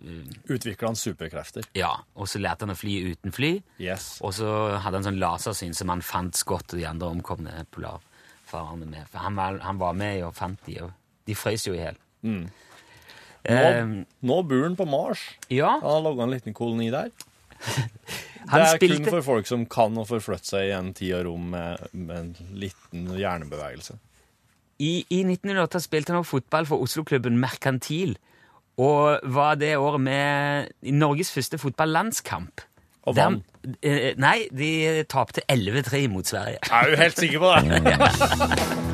Utvikla 0.48 0.88
han 0.88 0.96
superkrefter. 0.96 1.66
Ja, 1.76 1.90
og 2.16 2.24
så 2.32 2.40
lærte 2.40 2.64
han 2.64 2.72
å 2.72 2.78
fly 2.80 2.94
uten 3.12 3.34
fly. 3.36 3.50
Yes. 3.84 4.14
Og 4.24 4.32
så 4.38 4.48
hadde 4.80 4.96
han 4.96 5.04
sånn 5.10 5.20
lasersyn 5.20 5.76
som 5.76 5.92
han 5.92 6.00
fant 6.00 6.38
Scott 6.40 6.72
og 6.72 6.80
de 6.80 6.86
andre 6.88 7.10
omkomne 7.12 7.66
polarfarerne 7.76 8.88
med. 8.88 9.04
For 9.12 9.20
han 9.26 9.36
var, 9.36 9.60
han 9.60 9.76
var 9.82 9.92
med 10.00 10.24
og 10.24 10.32
fant 10.40 10.64
de, 10.64 10.78
og 10.86 10.96
de 11.28 11.36
frøs 11.36 11.68
jo 11.68 11.76
i 11.76 11.82
hjel. 11.84 12.00
Nå, 12.24 12.40
Eh, 13.40 13.86
nå 14.28 14.34
bor 14.44 14.64
han 14.66 14.74
på 14.76 14.84
Mars. 14.84 15.20
ja, 15.48 15.70
Han 15.80 15.86
har 15.88 16.02
laga 16.04 16.26
en 16.26 16.32
liten 16.34 16.52
koloni 16.56 16.90
der. 16.92 17.08
han 18.48 18.62
det 18.62 18.68
er 18.68 18.96
kun 18.96 19.10
for 19.10 19.26
folk 19.26 19.48
som 19.50 19.66
kan 19.70 19.98
å 20.00 20.06
forflytte 20.08 20.54
seg 20.54 20.70
i 20.70 20.74
en 20.76 20.92
tid 20.96 21.12
og 21.18 21.26
rom 21.28 21.50
med, 21.52 21.90
med 21.92 22.16
en 22.16 22.54
liten 22.62 23.10
hjernebevegelse. 23.18 23.98
I, 24.80 25.04
I 25.12 25.20
1908 25.26 25.82
spilte 25.84 26.14
han 26.14 26.22
også 26.22 26.38
fotball 26.38 26.68
for 26.70 26.84
Oslo-klubben 26.86 27.36
Merkantil, 27.40 28.16
og 28.80 29.20
var 29.28 29.58
det 29.60 29.74
året 29.76 30.00
med 30.00 30.70
Norges 30.96 31.32
første 31.34 31.60
fotballandskamp. 31.60 32.64
Og 33.08 33.16
vant. 33.16 33.44
eh, 33.84 34.12
nei, 34.20 34.46
de 34.52 35.04
tapte 35.08 35.44
11-3 35.52 36.06
mot 36.12 36.24
Sverige. 36.24 36.60
Er 36.70 36.92
du 36.92 36.96
helt 37.00 37.20
sikker 37.20 37.44
på 37.44 37.52
det? 37.56 38.80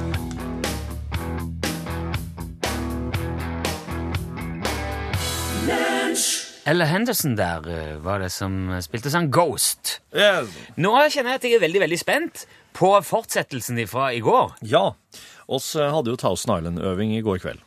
Ella 6.67 6.87
Henderson 6.91 7.37
der 7.39 7.67
eh, 7.71 7.95
var 8.03 8.19
det 8.25 8.33
som 8.35 8.73
spilte 8.83 9.11
sånn 9.13 9.29
Ghost. 9.35 10.01
Yes. 10.17 10.51
Nå 10.75 10.95
kjenner 11.13 11.37
jeg 11.37 11.39
at 11.39 11.47
jeg 11.47 11.59
er 11.61 11.63
veldig 11.63 11.83
veldig 11.85 11.99
spent 12.01 12.43
på 12.77 12.91
fortsettelsen 13.07 13.79
fra 13.89 14.09
i 14.13 14.19
går. 14.25 14.57
Ja. 14.67 14.89
oss 15.47 15.71
eh, 15.79 15.93
hadde 15.95 16.11
jo 16.11 16.19
Thousand 16.19 16.57
Island-øving 16.59 17.15
i 17.15 17.23
går 17.25 17.39
kveld. 17.45 17.63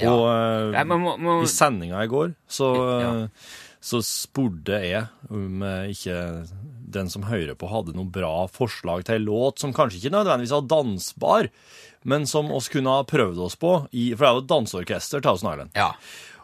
Ja. 0.00 0.12
Og 0.12 0.22
uh, 0.28 0.84
men 0.84 1.00
må, 1.00 1.16
må, 1.20 1.38
i 1.44 1.48
sendinga 1.50 2.00
i 2.04 2.08
går 2.12 2.32
så, 2.48 2.68
Ja. 3.00 3.10
eh, 3.24 3.48
så 3.84 4.00
spurte 4.04 4.78
jeg 4.84 5.06
om 5.32 5.64
ikke 5.90 6.18
den 6.92 7.08
som 7.12 7.24
hører 7.26 7.56
på, 7.58 7.70
hadde 7.72 7.94
noen 7.96 8.12
bra 8.12 8.46
forslag 8.52 9.06
til 9.08 9.16
en 9.18 9.26
låt 9.26 9.62
som 9.64 9.72
kanskje 9.74 9.98
ikke 9.98 10.12
nødvendigvis 10.14 10.52
var 10.54 10.68
dansbar, 10.70 11.48
men 12.04 12.28
som 12.28 12.52
oss 12.52 12.68
kunne 12.72 12.92
ha 12.94 13.04
prøvd 13.08 13.40
oss 13.46 13.56
på, 13.56 13.72
i, 13.90 14.10
for 14.12 14.22
det 14.24 14.28
er 14.28 14.36
jo 14.36 14.44
et 14.44 14.52
danseorkester, 14.52 15.24
Thousand 15.24 15.54
Island. 15.54 15.74
Ja. 15.78 15.90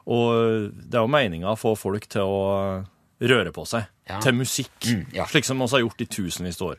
Og 0.09 0.73
det 0.73 0.97
er 0.97 1.05
jo 1.05 1.13
meninga 1.13 1.53
å 1.53 1.59
få 1.61 1.75
folk 1.77 2.07
til 2.09 2.25
å 2.25 2.85
røre 3.21 3.53
på 3.53 3.65
seg 3.69 3.87
Ja. 4.09 4.21
til 4.25 4.33
musikk, 4.39 4.73
Mm, 4.87 5.07
ja. 5.13 5.25
slik 5.29 5.45
som 5.45 5.59
vi 5.59 5.67
har 5.69 5.81
gjort 5.85 6.01
i 6.01 6.07
tusenvis 6.07 6.61
av 6.63 6.69
år. 6.73 6.79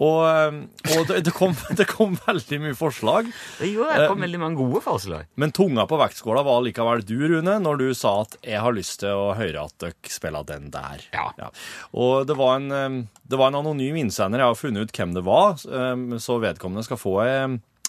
Og, 0.00 0.20
eh, 0.24 0.96
og 0.98 1.06
det, 1.08 1.18
det, 1.26 1.32
kom, 1.36 1.52
det 1.76 1.84
kom 1.88 2.14
veldig 2.26 2.58
mye 2.62 2.76
forslag, 2.76 3.26
Det 3.58 3.68
gjorde 3.68 3.96
det 4.00 4.08
kom 4.08 4.20
veldig 4.24 4.38
mange 4.40 4.56
gode 4.56 4.80
forslag. 4.84 5.26
men 5.36 5.52
tunga 5.52 5.84
på 5.86 5.98
vektskåla 6.00 6.42
var 6.44 6.62
likevel 6.64 7.02
du, 7.04 7.18
Rune, 7.28 7.58
når 7.60 7.76
du 7.78 7.94
sa 7.94 8.22
at 8.22 8.36
jeg 8.42 8.60
har 8.64 8.72
lyst 8.72 9.00
til 9.00 9.12
å 9.12 9.34
høre 9.36 9.64
at 9.66 9.74
dere 9.78 9.92
spiller 10.08 10.44
den 10.48 10.70
der. 10.70 11.04
Ja. 11.12 11.50
Og 11.92 12.26
det 12.26 12.36
var, 12.36 12.56
en, 12.56 12.70
eh, 12.72 13.04
det 13.28 13.38
var 13.38 13.48
en 13.52 13.60
anonym 13.60 13.96
innsender. 14.00 14.40
Jeg 14.40 14.52
har 14.54 14.54
funnet 14.62 14.88
ut 14.88 14.92
hvem 14.96 15.12
det 15.14 15.24
var, 15.24 15.52
eh, 15.68 16.18
så 16.20 16.40
vedkommende 16.40 16.84
skal 16.84 16.96
få 17.00 17.14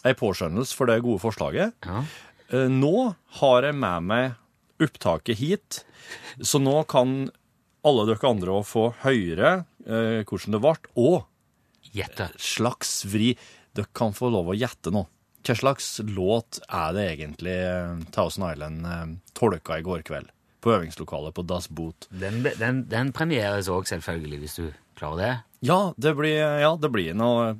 ei, 0.03 0.13
påskjønnelse 0.13 0.75
for 0.75 0.87
det 0.91 1.01
gode 1.03 1.19
forslaget. 1.23 1.73
Ja. 1.85 2.03
Eh, 2.51 2.67
Nå 2.67 3.15
har 3.39 3.61
jeg 3.63 3.75
med 3.75 4.03
meg 4.03 4.35
opptaket 4.83 5.39
hit, 5.39 5.81
så 6.41 6.61
nå 6.61 6.81
kan 6.91 7.29
alle 7.87 8.05
dere 8.09 8.29
andre 8.29 8.59
òg 8.59 8.67
få 8.69 8.87
høre 9.03 9.53
eh, 9.85 10.21
hvordan 10.27 10.57
det 10.57 10.61
ble, 10.63 10.75
og 11.01 11.91
Gjette. 11.91 12.29
slags 12.39 13.01
vri. 13.09 13.33
Dere 13.75 13.89
kan 13.95 14.13
få 14.15 14.29
lov 14.31 14.51
å 14.51 14.57
gjette 14.57 14.93
nå. 14.93 15.05
Hva 15.41 15.55
slags 15.57 15.95
låt 16.05 16.59
er 16.67 16.93
det 16.95 17.07
egentlig 17.15 17.55
eh, 17.57 18.03
Thousand 18.13 18.51
Island 18.51 18.85
eh, 18.85 19.07
tolka 19.37 19.79
i 19.79 19.85
går 19.85 20.05
kveld 20.07 20.29
på 20.61 20.73
øvingslokalet 20.75 21.33
på 21.35 21.45
Das 21.49 21.67
Boot? 21.67 22.07
Den, 22.13 22.41
den, 22.59 22.83
den 22.89 23.11
premieres 23.15 23.69
òg, 23.71 23.87
selvfølgelig, 23.89 24.41
hvis 24.43 24.57
du 24.59 24.65
klarer 24.99 25.21
det. 25.21 25.31
Ja, 25.65 25.79
det 26.01 26.15
blir, 26.17 26.39
ja, 26.61 26.71
det 26.81 26.89
blir 26.89 27.13
noe 27.13 27.51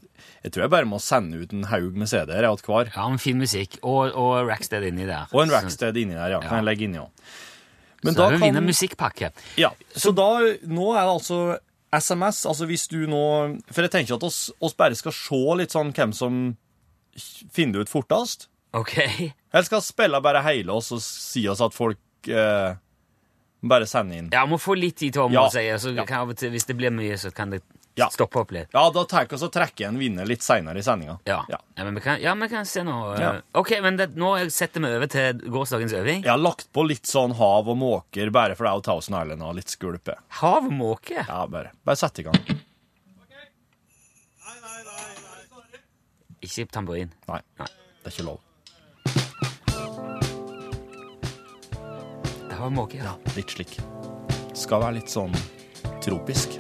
Jeg 0.41 0.53
tror 0.53 0.63
jeg 0.63 0.71
bare 0.73 0.89
må 0.89 0.97
sende 1.03 1.37
ut 1.37 1.51
en 1.53 1.67
haug 1.69 1.97
med 1.97 2.09
CD-er 2.09 2.47
jeg 2.47 2.63
hver. 2.65 2.89
Ja, 2.95 3.07
men 3.09 3.21
fin 3.21 3.37
musikk. 3.37 3.77
Og, 3.85 4.13
og 4.17 4.49
Rackstead 4.49 4.85
inni 4.87 5.05
der. 5.09 5.29
Og 5.33 5.43
en 5.45 5.53
Rackstead 5.53 5.97
inni 6.01 6.17
der, 6.17 6.37
ja. 6.37 6.39
Kan 6.41 6.61
jeg 6.61 6.69
legge 6.69 6.87
inni 6.87 7.01
òg. 7.01 7.11
Så, 8.01 8.09
så 8.09 8.15
da 8.17 8.29
vinner 8.41 8.65
musikkpakke. 8.65 9.29
Ja, 9.61 9.69
så 9.93 10.09
da, 10.17 10.31
nå 10.65 10.87
er 10.95 11.05
det 11.05 11.11
altså 11.11 11.41
SMS, 11.93 12.45
altså 12.49 12.65
hvis 12.65 12.87
du 12.89 13.03
nå 13.09 13.21
For 13.69 13.83
jeg 13.85 13.91
tenker 13.93 14.15
at 14.15 14.23
oss, 14.25 14.47
oss 14.63 14.73
bare 14.79 14.97
skal 14.97 15.13
se 15.13 15.41
litt 15.59 15.75
sånn 15.75 15.91
hvem 15.93 16.15
som 16.15 16.39
finner 17.53 17.77
det 17.77 17.85
ut 17.85 17.91
fortest. 17.91 18.47
OK. 18.73 18.95
Eller 19.51 19.67
skal 19.67 19.83
spille 19.83 20.21
bare 20.23 20.41
hele 20.47 20.73
oss 20.73 20.89
og 20.95 21.03
si 21.03 21.43
oss 21.51 21.61
at 21.61 21.75
folk 21.75 22.31
eh, 22.31 22.71
bare 23.63 23.85
send 23.85 24.13
inn. 24.13 24.29
Ja, 24.33 24.45
må 24.45 24.57
få 24.59 24.75
litt 24.77 24.97
tid 24.97 25.13
til 25.13 25.21
å 25.27 25.31
Ja. 25.31 25.41
så 25.77 25.93
Ja. 25.95 26.05
og 26.29 26.35
til, 26.37 26.51
hvis 26.51 26.65
det 26.65 26.75
blir 26.77 26.89
mye, 26.91 27.13
så 27.17 27.33
kan 27.33 27.49
det 27.51 27.61
Ja. 27.95 28.07
stoppe 28.09 28.39
opp 28.39 28.51
litt. 28.51 28.69
Ja, 28.73 28.89
da 28.89 29.03
tenker 29.03 29.37
jeg 29.37 29.39
å 29.49 29.51
trekke 29.51 29.85
en 29.87 29.97
vinner 29.99 30.25
litt 30.25 30.39
seinere 30.41 30.77
i 30.77 30.81
sendinga. 30.81 31.19
Ja. 31.25 31.43
Ja. 31.49 31.57
Ja. 31.77 31.83
men 31.83 31.93
vi 31.95 32.01
kan, 32.01 32.19
ja, 32.21 32.33
vi 32.33 32.47
kan 32.47 32.65
se 32.65 32.81
nå. 32.81 33.13
eh, 33.15 33.19
Ja. 33.19 33.41
OK, 33.53 33.81
men 33.81 33.97
det, 33.97 34.15
nå 34.15 34.49
setter 34.49 34.79
vi 34.79 34.87
over 34.95 35.07
til 35.07 35.33
gårsdagens 35.51 35.91
øving. 35.93 36.23
Jeg 36.23 36.31
har 36.31 36.37
lagt 36.39 36.71
på 36.73 36.87
litt 36.87 37.03
sånn 37.03 37.33
hav 37.35 37.67
og 37.67 37.77
måker, 37.77 38.31
bare 38.31 38.55
for 38.55 38.65
er 38.65 38.73
jo 38.75 38.81
Thousand 38.81 39.15
Island 39.21 39.41
og 39.43 39.55
litt 39.55 39.67
skvulpe. 39.67 40.15
Hav 40.29 40.65
og 40.65 40.71
måke. 40.71 41.27
Ja, 41.27 41.45
bare, 41.47 41.71
bare 41.85 41.95
sett 41.97 42.17
i 42.19 42.23
gang. 42.23 42.35
Ikke 46.41 46.65
tamburin. 46.71 47.11
Nei, 47.27 47.41
Nei. 47.59 47.67
det 48.03 48.07
er 48.07 48.15
ikke 48.15 48.25
lov. 48.25 48.39
Har 52.61 52.69
måke, 52.69 52.97
ja. 52.97 53.15
Litt 53.35 53.49
slik. 53.49 53.79
Skal 54.53 54.83
være 54.83 54.99
litt 54.99 55.09
sånn 55.09 55.33
tropisk. 56.05 56.59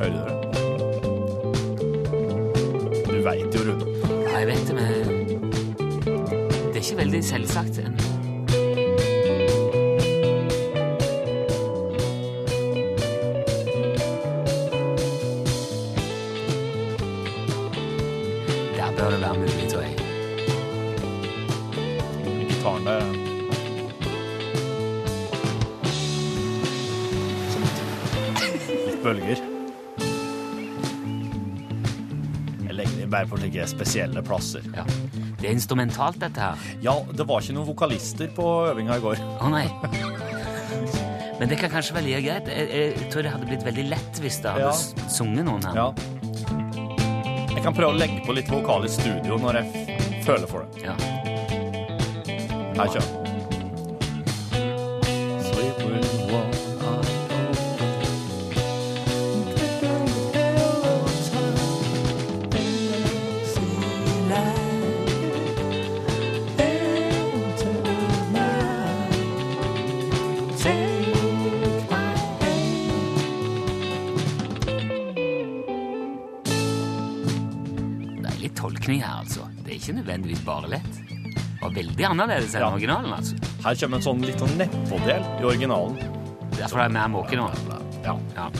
Hører 0.00 0.10
du 0.10 0.18
det? 0.18 0.34
Du 3.06 3.22
veit 3.22 3.54
jo, 3.54 3.62
Rune. 3.62 3.86
Ja, 4.26 4.34
jeg 4.40 4.50
vet 4.50 4.66
det, 4.66 4.74
men 4.74 4.84
det 6.50 6.74
er 6.74 6.82
ikke 6.82 7.00
veldig 7.04 7.22
selvsagt. 7.30 7.78
ennå. 7.86 8.05
Bare 33.16 33.28
på 33.30 33.38
slike 33.40 33.66
spesielle 33.72 34.22
plasser. 34.26 34.64
Ja. 34.76 34.84
Det 35.40 35.48
er 35.48 35.54
instrumentalt, 35.56 36.18
dette 36.20 36.40
her. 36.40 36.66
Ja, 36.84 36.94
det 37.16 37.26
var 37.28 37.40
ikke 37.44 37.56
noen 37.56 37.68
vokalister 37.72 38.28
på 38.36 38.46
øvinga 38.70 38.96
i 39.00 39.04
går. 39.04 39.20
Å 39.40 39.50
nei. 39.52 39.66
Men 41.36 41.50
det 41.50 41.58
kan 41.60 41.68
kanskje 41.72 41.92
være 41.98 42.06
like 42.06 42.22
greit. 42.24 42.46
Jeg, 42.48 42.68
jeg 42.96 43.08
tror 43.12 43.26
det 43.26 43.32
hadde 43.34 43.48
blitt 43.50 43.64
veldig 43.66 43.82
lett 43.90 44.20
hvis 44.24 44.38
det 44.44 44.54
hadde 44.54 44.70
Ja. 44.70 45.08
sunget 45.12 45.44
noen 45.48 45.66
her. 45.68 45.76
Ja. 45.76 45.88
Jeg 47.56 47.64
kan 47.64 47.76
prøve 47.76 47.92
å 47.92 47.98
legge 47.98 48.22
på 48.26 48.32
litt 48.36 48.48
vokal 48.52 48.84
i 48.88 48.92
studio 48.92 49.36
når 49.42 49.60
jeg 49.60 49.98
føler 50.24 50.48
for 50.48 50.64
det. 50.64 50.86
Ja. 50.88 50.96
Her 52.76 52.88
kjører 52.92 53.15
nødvendigvis 80.26 80.44
bare 80.44 80.68
lett. 80.68 81.60
Var 81.62 81.70
veldig 81.70 82.04
annerledes 82.04 82.54
enn 82.54 82.60
Ja. 82.60 82.70
originalen, 82.72 83.12
altså. 83.12 83.34
Her 83.64 83.74
kommer 83.74 83.96
en 83.96 84.02
sånn 84.02 84.20
litt 84.24 84.38
sånn 84.38 84.56
nedpå-del 84.58 85.22
i 85.40 85.44
originalen. 85.44 85.96
Derfor 86.56 86.78
er 86.80 86.88
det 86.88 86.92
mer 86.92 87.08
måke 87.08 87.36
nå. 87.36 87.50
Ja. 88.04 88.18
Ja. 88.34 88.50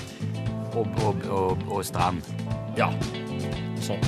Og, 0.75 0.87
og, 1.05 1.17
og, 1.31 1.59
og 1.71 1.85
strand. 1.85 2.23
ja. 2.77 2.91
Sånn. 3.81 4.01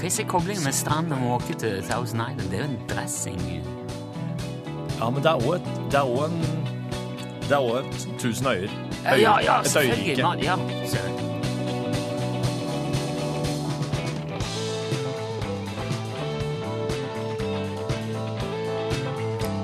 Hva 0.00 0.06
er 0.08 0.24
koblingen 0.26 0.64
med 0.64 0.74
strand 0.74 1.12
og 1.12 1.18
måke 1.20 1.54
til 1.54 1.82
Thousand 1.82 2.20
Island? 2.20 2.50
Det 2.50 2.58
er 2.58 2.64
jo 2.64 2.70
en 2.70 2.78
dressing. 2.88 3.62
Ja, 4.98 5.10
men 5.10 5.22
det 5.22 5.30
er 5.30 5.38
òg 5.38 5.54
et 5.56 5.90
Det 5.90 5.98
er 5.98 6.04
òg 6.04 6.24
en 6.24 6.40
Det 7.48 7.52
er 7.52 7.60
òg 7.60 7.78
et 7.84 8.08
tusen 8.18 8.46
øyer. 8.46 8.70
Ja, 9.04 9.14
ja, 9.16 9.38
ja 9.40 9.60
et 9.60 9.66
selvfølgelig. 9.66 10.18
øyrike. 10.18 10.44
Ja, 10.44 10.56
ser 10.86 11.19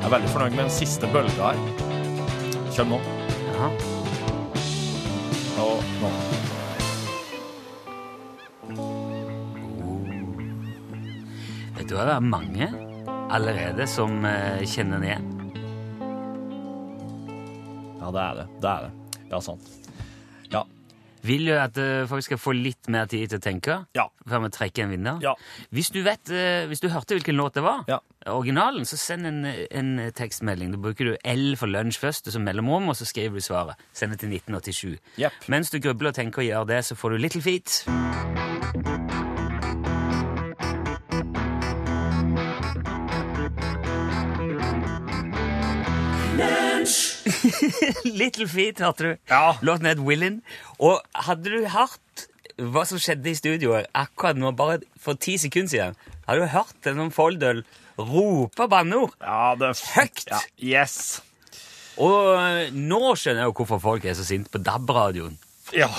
Jeg 0.07 0.13
er 0.13 0.21
veldig 0.21 0.29
fornøyd 0.31 0.53
med 0.55 0.61
den 0.63 0.71
siste 0.71 1.09
bølga 1.11 1.49
her. 1.51 1.57
Kjem 2.71 2.93
nå. 2.93 2.99
Ja. 3.57 3.71
Og 5.59 5.81
nå. 5.99 6.11
Vet 11.75 11.91
du 11.91 11.97
hva, 11.97 12.05
det 12.07 12.15
er 12.15 12.23
mange 12.23 12.71
allerede 13.35 13.89
som 13.91 14.23
eh, 14.31 14.63
kjenner 14.63 15.03
den 15.03 15.09
igjen. 15.11 15.27
Ja, 17.99 18.15
det 18.15 18.23
er 18.29 18.39
det. 18.39 18.47
Det 18.63 18.71
er 18.77 18.87
det. 18.87 19.27
Ja, 19.35 19.43
sant. 19.43 19.86
Vil 21.27 21.47
du 21.49 21.53
at 21.59 21.77
eh, 21.81 22.05
folk 22.11 22.23
skal 22.27 22.39
få 22.39 22.55
litt 22.57 22.89
mer 22.93 23.09
tid 23.11 23.31
til 23.33 23.41
å 23.41 23.43
tenke 23.43 23.77
Ja. 23.97 24.07
før 24.29 24.45
vi 24.47 24.51
trekker 24.55 24.85
en 24.87 24.93
vinner? 24.95 25.19
Ja. 25.25 25.35
Hvis 25.75 25.91
du 25.95 26.01
vet, 26.07 26.31
eh, 26.31 26.67
hvis 26.71 26.81
du 26.85 26.89
hørte 26.93 27.17
hvilken 27.19 27.37
låt 27.39 27.55
det 27.59 27.65
var, 27.67 27.85
Ja. 27.89 27.99
originalen, 28.27 28.85
så 28.87 28.97
send 28.99 29.27
en, 29.27 29.45
en 29.47 30.13
tekstmelding. 30.13 30.73
Da 30.73 30.79
bruker 30.83 31.05
du 31.13 31.17
L 31.25 31.57
for 31.57 31.67
lunsj 31.71 31.99
først, 32.03 32.27
og 32.29 32.33
så 32.37 32.43
mellomrom, 32.43 32.89
og 32.89 32.97
så 32.99 33.07
skriver 33.07 33.35
du 33.41 33.41
svaret. 33.45 33.75
Send 33.93 34.13
det 34.13 34.21
til 34.21 34.31
1987. 34.31 34.99
Yep. 35.19 35.33
Mens 35.49 35.71
du 35.71 35.79
grubler 35.81 36.09
og 36.11 36.15
tenker 36.19 36.43
og 36.43 36.49
gjør 36.51 36.67
det, 36.75 36.85
så 36.85 36.95
får 36.99 37.11
du 37.11 37.19
Little 37.19 37.43
Feet. 37.43 39.36
Little 48.21 48.49
Feet, 48.51 48.81
hørte 48.83 49.05
du? 49.05 49.13
Ja. 49.31 49.57
Låten 49.67 49.89
het 49.91 50.03
Willin. 50.03 50.41
Og 50.79 51.01
hadde 51.27 51.53
du 51.53 51.69
hørt 51.73 52.27
hva 52.57 52.87
som 52.89 53.01
skjedde 53.03 53.31
i 53.33 53.37
studioet 53.37 53.91
akkurat 53.97 54.39
nå, 54.39 54.53
bare 54.57 54.81
for 55.01 55.19
ti 55.21 55.37
sekunder 55.41 55.73
siden, 55.73 55.99
hadde 56.27 56.47
du 56.47 56.53
hørt 56.55 56.89
en 56.89 57.03
sånn 57.03 57.15
foldøl 57.15 57.65
rope 58.01 58.69
banneord? 58.73 59.17
Ja, 59.21 59.55
det 59.61 59.75
Høyt! 59.95 60.25
Ja, 60.31 60.41
yes. 60.61 60.97
Og 62.01 62.33
eh, 62.37 62.73
nå 62.73 63.15
skjønner 63.17 63.45
jeg 63.45 63.51
jo 63.51 63.57
hvorfor 63.61 63.83
folk 63.83 64.05
er 64.09 64.17
så 64.17 64.25
sinte 64.27 64.53
på 64.53 64.61
DAB-radioen. 64.65 65.37
Ja. 65.77 65.91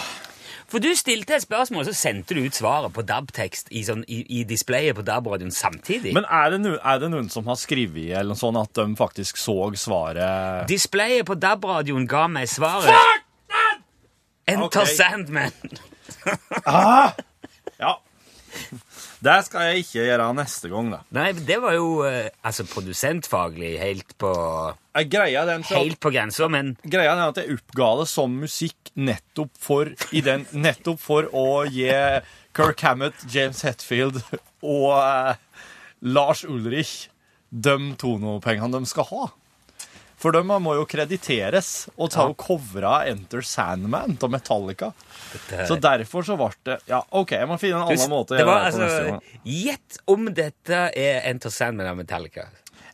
For 0.67 0.83
du 0.83 0.89
stilte 0.99 1.37
et 1.37 1.43
spørsmål, 1.45 1.85
og 1.85 1.87
så 1.87 1.95
sendte 1.95 2.35
du 2.35 2.41
ut 2.43 2.55
svaret 2.55 2.91
på 2.91 3.03
DAB-tekst 3.07 3.69
i, 3.71 3.85
sånn, 3.87 4.01
i, 4.11 4.19
i 4.39 4.43
displayet 4.47 4.97
på 4.97 5.05
DAB-radioen 5.07 5.53
samtidig. 5.55 6.11
Men 6.17 6.27
er 6.27 6.51
det, 6.51 6.59
no, 6.65 6.73
er 6.75 6.99
det 6.99 7.11
noen 7.13 7.29
som 7.31 7.47
har 7.47 7.59
skrevet 7.59 8.11
eller 8.11 8.33
noe 8.33 8.41
sånn 8.41 8.59
at 8.59 8.73
de 8.75 8.87
faktisk 8.99 9.39
så 9.39 9.55
svaret 9.79 10.67
Displayet 10.67 11.27
på 11.29 11.37
DAB-radioen 11.39 12.09
ga 12.09 12.25
meg 12.31 12.51
svaret. 12.51 12.91
Fuck! 12.91 13.23
Enter 14.47 14.83
okay. 14.83 14.95
Sandman. 14.95 15.51
Ja. 17.77 17.99
Det 19.23 19.35
skal 19.47 19.71
jeg 19.71 19.83
ikke 19.83 20.03
gjøre 20.05 20.27
neste 20.37 20.69
gang, 20.69 20.91
da. 20.93 20.99
Nei, 21.17 21.31
det 21.47 21.57
var 21.63 21.73
jo 21.73 21.87
eh, 22.05 22.29
altså 22.45 22.67
produsentfaglig 22.69 23.71
helt 23.81 24.13
på, 24.21 24.31
Jeg 24.99 25.09
greier 25.09 25.49
den 25.49 25.65
så, 25.65 25.79
helt 25.79 25.99
på 26.03 26.11
grensa, 26.13 26.49
men 26.53 26.75
Greia 26.85 27.15
er 27.15 27.23
at 27.25 27.41
jeg 27.41 27.57
oppga 27.57 27.89
det 28.01 28.07
som 28.11 28.37
musikk 28.43 28.91
nettopp 28.97 29.53
for, 29.61 29.89
i 30.13 30.21
den, 30.25 30.45
nettopp 30.53 31.01
for 31.01 31.29
å 31.33 31.65
gi 31.65 31.89
Kirk 32.57 32.85
Hammett, 32.85 33.25
James 33.33 33.63
Hetfield 33.65 34.21
og 34.61 34.93
eh, 35.01 35.35
Lars 36.05 36.45
Ulrich 36.45 37.07
de 37.49 37.75
tonopengene 37.97 38.77
de 38.77 38.89
skal 38.89 39.07
ha. 39.11 39.27
For 40.17 40.33
de 40.33 40.41
må 40.41 40.73
jo 40.73 40.85
krediteres 40.89 41.87
og 41.95 42.09
ta 42.09 42.23
Ja. 42.23 42.29
og 42.31 42.37
covra 42.41 43.05
Enter 43.07 43.41
Sandman 43.45 44.17
av 44.21 44.31
Metallica. 44.33 44.91
Dette- 45.33 45.67
Så 45.67 45.79
derfor 45.79 46.23
så 46.25 46.35
ble 46.37 46.49
det 46.65 46.79
Ja, 46.87 47.03
OK, 47.11 47.31
jeg 47.37 47.47
må 47.47 47.59
finne 47.59 47.75
en 47.83 47.87
annen 47.91 48.09
måte 48.09 48.33
å 48.33 48.39
gjøre 48.39 48.71
det 48.71 48.73
på 48.73 48.81
altså 48.81 49.21
Gjett 49.45 49.99
om 50.07 50.25
dette 50.33 50.79
er 50.97 51.21
Enter 51.29 51.49
Sandman 51.53 51.87
av 51.87 51.97
Metallica. 51.97 52.47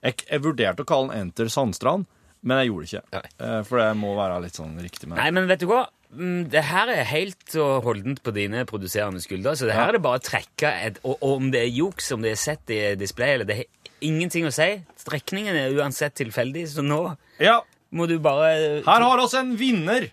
Jeg, 0.04 0.18
jeg 0.30 0.42
vurderte 0.42 0.84
å 0.84 0.86
kalle 0.86 1.14
den 1.14 1.22
Enter 1.30 1.46
Sandstrand, 1.48 2.06
men 2.44 2.58
jeg 2.60 2.72
gjorde 2.74 2.90
det 2.90 2.92
ikke. 2.92 3.04
Nei. 3.14 3.30
Eh, 3.48 3.64
For 3.64 3.78
det 3.80 3.96
må 3.96 4.16
være 4.18 4.42
litt 4.44 4.54
sånn 4.60 4.76
riktig 4.84 5.08
med 5.08 5.18
Nei, 5.18 5.32
men 5.32 5.48
vet 5.48 5.60
du 5.64 5.68
hva? 5.68 5.86
Mm, 6.14 6.50
Det 6.52 6.62
her 6.66 6.90
er 6.90 7.04
helt 7.06 7.56
og 7.56 7.84
holdent 7.88 8.20
på 8.22 8.34
dine 8.36 8.66
produserende 8.66 9.22
skuldre, 9.24 9.56
så 9.56 9.66
det 9.66 9.74
her 9.74 9.84
Ja. 9.86 9.88
er 9.88 9.92
det 9.94 10.02
bare 10.04 10.20
å 10.20 10.24
trekke 10.28 10.70
et, 10.86 11.00
og, 11.06 11.18
og 11.24 11.38
om 11.38 11.52
det 11.52 11.62
er 11.64 11.72
juks, 11.72 12.12
om 12.12 12.22
det 12.22 12.32
er 12.34 12.36
sett 12.36 12.70
i 12.70 12.96
display, 12.96 13.34
eller 13.36 13.46
det 13.46 13.66
ingenting 14.04 14.48
å 14.48 14.54
si. 14.54 14.70
Strekningen 15.00 15.56
er 15.58 15.78
uansett 15.78 16.16
tilfeldig, 16.20 16.68
så 16.76 16.86
nå 16.86 17.02
Ja, 17.42 17.62
må 17.92 18.08
du 18.10 18.18
bare 18.24 18.82
Her 18.86 19.06
har 19.08 19.24
oss 19.24 19.36
en 19.38 19.56
vinner. 19.60 20.12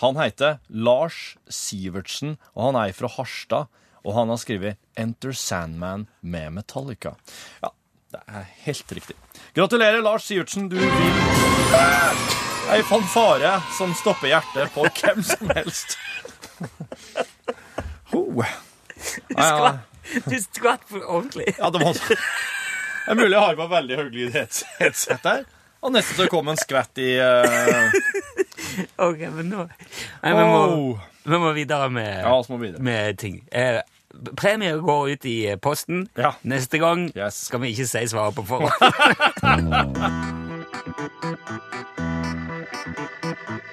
Han 0.00 0.16
heter 0.16 0.58
Lars 0.70 1.36
Sivertsen, 1.52 2.38
og 2.56 2.70
han 2.70 2.80
er 2.86 2.96
fra 2.96 3.10
Harstad. 3.18 3.68
Og 4.00 4.14
han 4.16 4.30
har 4.32 4.38
skrevet 4.40 4.78
'Enter 4.96 5.36
Sandman' 5.36 6.06
med 6.22 6.52
Metallica. 6.56 7.16
Ja, 7.62 7.68
det 8.12 8.20
er 8.26 8.46
helt 8.64 8.92
riktig. 8.92 9.16
Gratulerer, 9.54 10.00
Lars 10.00 10.24
Sivertsen. 10.24 10.70
Du 10.70 10.76
vinner 10.76 12.50
ei 12.70 12.82
fanfare 12.86 13.60
som 13.76 13.92
stopper 13.94 14.30
hjertet 14.30 14.70
på 14.74 14.84
hvem 14.86 15.22
som 15.26 15.50
helst. 15.56 15.96
Ho. 18.12 18.44
Du 20.26 20.36
skvatt 20.42 20.84
på 20.88 21.00
ordentlig. 21.02 21.54
ja, 21.58 21.70
det 21.70 21.82
var 21.82 21.94
Det 23.06 23.12
er 23.14 23.18
mulig 23.18 23.32
jeg 23.36 23.40
har 23.46 23.56
på 23.58 23.66
veldig 23.70 23.96
heads- 24.34 24.64
headset 24.78 25.22
der. 25.24 25.44
Og 25.80 25.92
nesten 25.94 26.16
så 26.18 26.26
kom 26.28 26.48
en 26.52 26.58
skvett 26.60 26.98
i 27.00 27.14
uh... 27.16 27.94
Ok, 29.00 29.22
men 29.32 29.48
nå 29.48 29.64
Nei, 29.64 30.32
vi, 30.36 30.42
må, 30.44 30.58
oh. 30.74 30.98
vi 31.24 31.38
må 31.40 31.52
videre 31.56 31.88
med, 31.90 32.20
Ja, 32.20 32.34
må 32.52 32.58
videre. 32.60 32.82
med 32.84 33.16
ting. 33.18 33.40
Eh, 33.50 33.80
Premie 34.36 34.76
går 34.84 35.08
ut 35.14 35.24
i 35.30 35.36
eh, 35.52 35.56
posten. 35.56 36.04
Ja. 36.20 36.34
Neste 36.42 36.78
gang 36.82 37.08
Yes. 37.16 37.46
skal 37.48 37.62
vi 37.64 37.72
ikke 37.72 37.88
si 37.88 38.04
svaret 38.12 38.36
på 38.36 38.44
forhånd. 38.44 38.76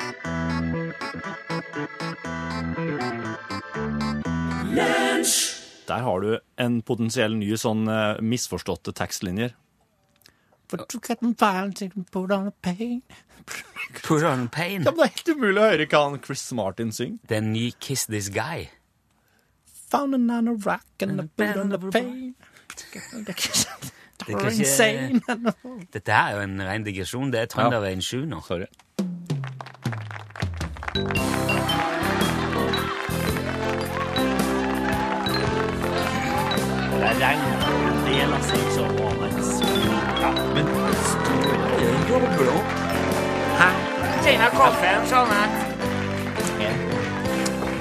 Der 5.87 6.03
har 6.03 6.19
du 6.21 6.35
en 6.59 6.81
potensiell 6.83 7.37
ny 7.39 7.53
sånn 7.59 7.87
uh, 7.87 8.19
misforståtte 8.19 8.93
tekstlinjer. 8.97 9.55
Du 10.67 10.99
kan 10.99 11.33
bare 11.39 11.71
put 12.11 12.31
on 12.31 12.47
a 12.47 12.51
pain. 12.61 13.01
Put 14.03 14.23
on 14.23 14.49
pain. 14.49 14.83
Ja, 14.83 14.91
men 14.91 14.99
det 14.99 15.05
er 15.05 15.13
helt 15.15 15.29
umulig 15.31 15.61
å 15.61 15.69
høre 15.71 15.85
hva 15.87 16.01
han 16.09 16.19
Chris 16.23 16.43
Martin 16.51 16.91
synger. 16.91 17.21
Det 17.23 17.37
er 17.37 17.45
en 17.45 17.53
ny 17.53 17.69
Kiss 17.79 18.05
This 18.11 18.27
Guy. 18.35 18.67
Found 19.93 20.15
a 20.15 20.17
nano 20.17 20.57
rack 20.65 20.83
and 21.01 21.21
a 21.21 21.29
put 21.37 21.55
on 21.55 21.71
a 21.71 21.79
pain. 21.91 22.35
Det 24.27 24.35
er 24.35 24.49
insane. 24.51 25.21
Dette 25.93 26.11
her 26.11 26.33
er 26.33 26.35
jo 26.35 26.43
en 26.49 26.61
ren 26.67 26.83
digresjon. 26.83 27.31
Det 27.31 27.45
er 27.45 27.53
Trønderveien 27.53 28.03
7 28.03 28.25
nå. 28.27 28.41
Sorry. 28.43 28.67
Regn. 37.21 37.47
Det 38.05 38.13
gjelder 38.17 38.45
seg 38.49 38.61
ikke 38.63 38.75
så 38.77 38.85
vanlig. 38.97 39.31
Ja, 40.21 40.31
men 40.55 40.65
Hæ? 43.57 43.69
Tjena 44.23 44.49
kaffen, 44.53 45.09
Jeanette. 45.11 45.67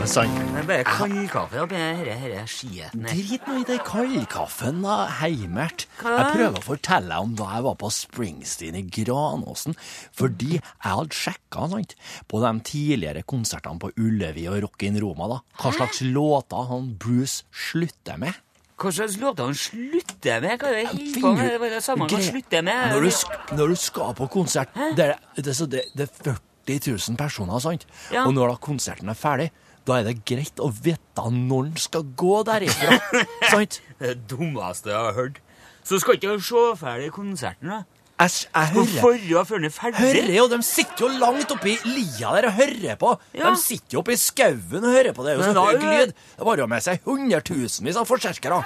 Men 0.07 0.09
sant. 0.09 0.37
Det 0.55 0.61
er 0.61 0.67
bare 0.69 0.85
kaldkaffe 0.87 1.61
oppi 1.65 1.75
denne 1.75 2.15
her 2.21 2.45
skiten 2.47 3.07
her. 3.09 3.17
Drit 3.19 3.49
nå 3.49 3.57
i 3.59 3.65
den 3.67 3.81
kaldkaffen, 3.85 4.79
da, 4.85 4.99
Heimert. 5.19 5.87
Jeg 5.99 6.29
prøver 6.31 6.61
å 6.61 6.65
fortelle 6.65 7.11
deg 7.11 7.27
om 7.27 7.35
da 7.41 7.49
jeg 7.57 7.67
var 7.67 7.77
på 7.81 7.91
Springsteen 7.93 8.79
i 8.79 8.85
Granåsen. 8.87 9.75
Fordi 10.17 10.53
jeg 10.55 10.87
hadde 10.87 11.19
sjekka 11.19 11.67
sant, 11.75 11.97
på 12.31 12.43
de 12.45 12.53
tidligere 12.71 13.27
konsertene 13.27 13.83
på 13.83 13.91
Ullevi 13.99 14.47
og 14.53 14.63
Rock 14.69 14.87
in 14.87 15.01
Roma. 15.03 15.29
da. 15.35 15.43
Hva 15.59 15.75
slags 15.75 16.05
låter 16.07 16.71
han 16.71 16.93
Bruce 17.03 17.43
slutter 17.51 18.23
med. 18.23 18.39
Hva 18.77 18.91
slags 18.93 19.17
låter 19.17 19.45
han 19.49 19.55
slutter 19.57 20.41
med? 20.45 20.59
Hva 20.61 20.69
er 20.69 20.75
det 20.77 20.89
helt 20.91 21.21
på 21.23 21.31
med? 21.35 21.47
du- 21.51 21.59
Det 21.65 21.71
det 21.73 21.83
samme 21.85 22.09
han 22.11 22.23
slutter 22.23 22.63
med. 22.63 22.91
Når 22.93 23.01
du, 23.07 23.57
når 23.57 23.69
du 23.73 23.77
skal 23.77 24.15
på 24.19 24.27
konsert 24.29 24.69
det 24.97 25.07
er, 25.07 25.15
det, 25.37 25.55
så 25.57 25.67
det, 25.67 25.85
det 25.97 26.09
er 26.11 26.35
40 26.67 26.81
000 27.09 27.17
personer, 27.17 27.59
sant? 27.63 27.87
Ja. 28.13 28.27
Og 28.27 28.35
når 28.35 28.49
da 28.53 28.57
konserten 28.61 29.09
er 29.09 29.15
ferdig, 29.17 29.51
da 29.87 30.01
er 30.01 30.05
det 30.11 30.17
greit 30.29 30.59
å 30.61 30.69
vite 30.73 31.25
når 31.31 31.71
den 31.71 31.77
skal 31.81 32.03
gå 32.19 32.43
derifra. 32.45 32.99
sant? 33.53 33.81
Det 33.99 34.09
det 34.13 34.29
dummeste 34.29 34.91
jeg 34.93 34.99
har 35.09 35.15
hørt. 35.15 35.41
Så 35.87 36.01
skal 36.03 36.19
ikke 36.19 36.35
du 36.37 36.43
se 36.43 36.65
ferdig 36.77 37.13
konserten, 37.15 37.69
da? 37.71 37.85
Jeg, 38.17 38.33
jeg 38.49 38.69
hører 38.73 39.01
forrige 39.03 39.41
før 39.45 39.61
den 39.61 39.69
er 39.69 39.73
ferdig? 39.75 40.01
Hører 40.01 40.31
jo, 40.33 40.45
De 40.49 40.59
sitter 40.65 41.03
jo 41.05 41.09
langt 41.21 41.51
oppi 41.53 41.75
lia 41.85 42.31
der 42.39 42.47
og 42.49 42.55
hører 42.57 42.97
på. 43.01 43.11
Ja. 43.37 43.51
De 43.51 43.61
sitter 43.61 43.99
jo 43.99 44.01
oppi 44.01 44.17
skauen 44.17 44.85
og 44.87 44.95
hører 44.95 45.13
på. 45.13 45.27
Det 45.27 45.35
er 45.35 45.41
jo 45.43 45.51
så 45.53 45.65
høy 45.67 45.83
lyd. 45.85 46.15
Det 46.39 46.47
var 46.49 46.63
jo 46.63 46.69
med 46.73 46.85
seg 46.87 47.05
hundretusenvis 47.05 47.99
av 48.01 48.09
forsterkere. 48.09 48.63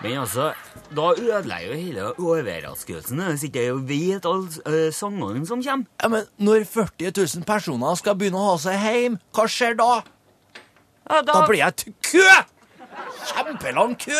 Men 0.00 0.22
altså, 0.22 0.52
da 0.96 1.08
ødelegger 1.12 1.66
jo 1.66 1.80
hele 1.80 2.04
overraskelsen 2.14 3.20
hvis 3.26 3.42
ikke 3.50 3.66
jeg 3.66 3.82
vet 3.90 4.28
alle 4.30 4.62
uh, 4.64 4.86
sangene 4.96 5.42
som 5.50 5.60
kommer. 5.66 5.90
Ja, 6.00 6.08
men 6.14 6.30
når 6.40 6.64
40 6.70 7.10
000 7.18 7.44
personer 7.50 7.98
skal 8.00 8.16
begynne 8.16 8.40
å 8.40 8.52
ha 8.52 8.56
seg 8.62 8.78
hjem, 8.86 9.18
hva 9.36 9.44
skjer 9.50 9.76
da? 9.82 9.90
Ja, 11.10 11.20
Da 11.26 11.42
blir 11.50 11.58
jeg 11.64 11.76
til 11.82 11.98
kø! 12.06 12.24
Kjempelang 13.30 13.94
kø! 14.00 14.16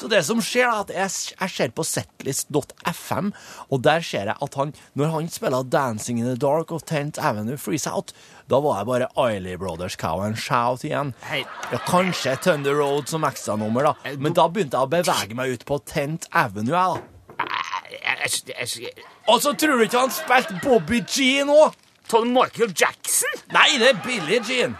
Så 0.00 0.08
det 0.10 0.20
som 0.26 0.40
skjer, 0.44 0.66
er 0.68 0.80
at 0.84 0.90
jeg, 0.94 1.34
jeg 1.40 1.50
ser 1.54 1.72
på 1.76 1.84
setlist.fm, 1.86 3.30
og 3.70 3.82
der 3.84 4.00
ser 4.04 4.30
jeg 4.30 4.36
at 4.42 4.54
han, 4.58 4.74
når 4.98 5.12
han 5.14 5.28
spiller 5.32 5.62
'Dancing 5.64 6.18
in 6.20 6.26
the 6.28 6.36
Dark' 6.36 6.72
og 6.72 6.82
10th 6.84 7.20
Avenue 7.22 7.56
Freeze 7.58 7.90
Out, 7.90 8.12
da 8.50 8.60
var 8.60 8.78
jeg 8.80 8.86
bare 8.86 9.08
Eiley 9.26 9.56
Brothers 9.56 9.96
Cow 9.96 10.20
and 10.26 10.36
Shout 10.36 10.84
igjen. 10.84 11.14
Hei. 11.22 11.44
Ja, 11.72 11.78
kanskje 11.86 12.36
Thunder 12.42 12.74
Road 12.74 13.08
som 13.08 13.22
ekstranummer, 13.24 13.82
da. 13.82 13.94
Eh, 14.04 14.16
Men 14.18 14.32
da 14.34 14.48
begynte 14.48 14.76
jeg 14.76 14.88
å 14.88 14.90
bevege 14.90 15.34
meg 15.38 15.52
ut 15.54 15.64
på 15.66 15.78
10th 15.78 16.26
Avenue, 16.32 16.74
jeg, 16.74 16.94
da. 16.94 17.46
Jeg, 17.90 18.92
Og 19.28 19.40
så 19.42 19.52
tror 19.54 19.78
du 19.78 19.84
ikke 19.86 20.00
han 20.00 20.10
spilte 20.10 20.58
Bobby 20.62 21.00
G 21.06 21.44
nå? 21.46 21.72
Tom 22.10 22.32
Michael 22.34 22.72
Jackson? 22.74 23.30
Nei, 23.54 23.78
det 23.78 23.92
er 23.92 24.00
Billie 24.04 24.40
Jean. 24.42 24.74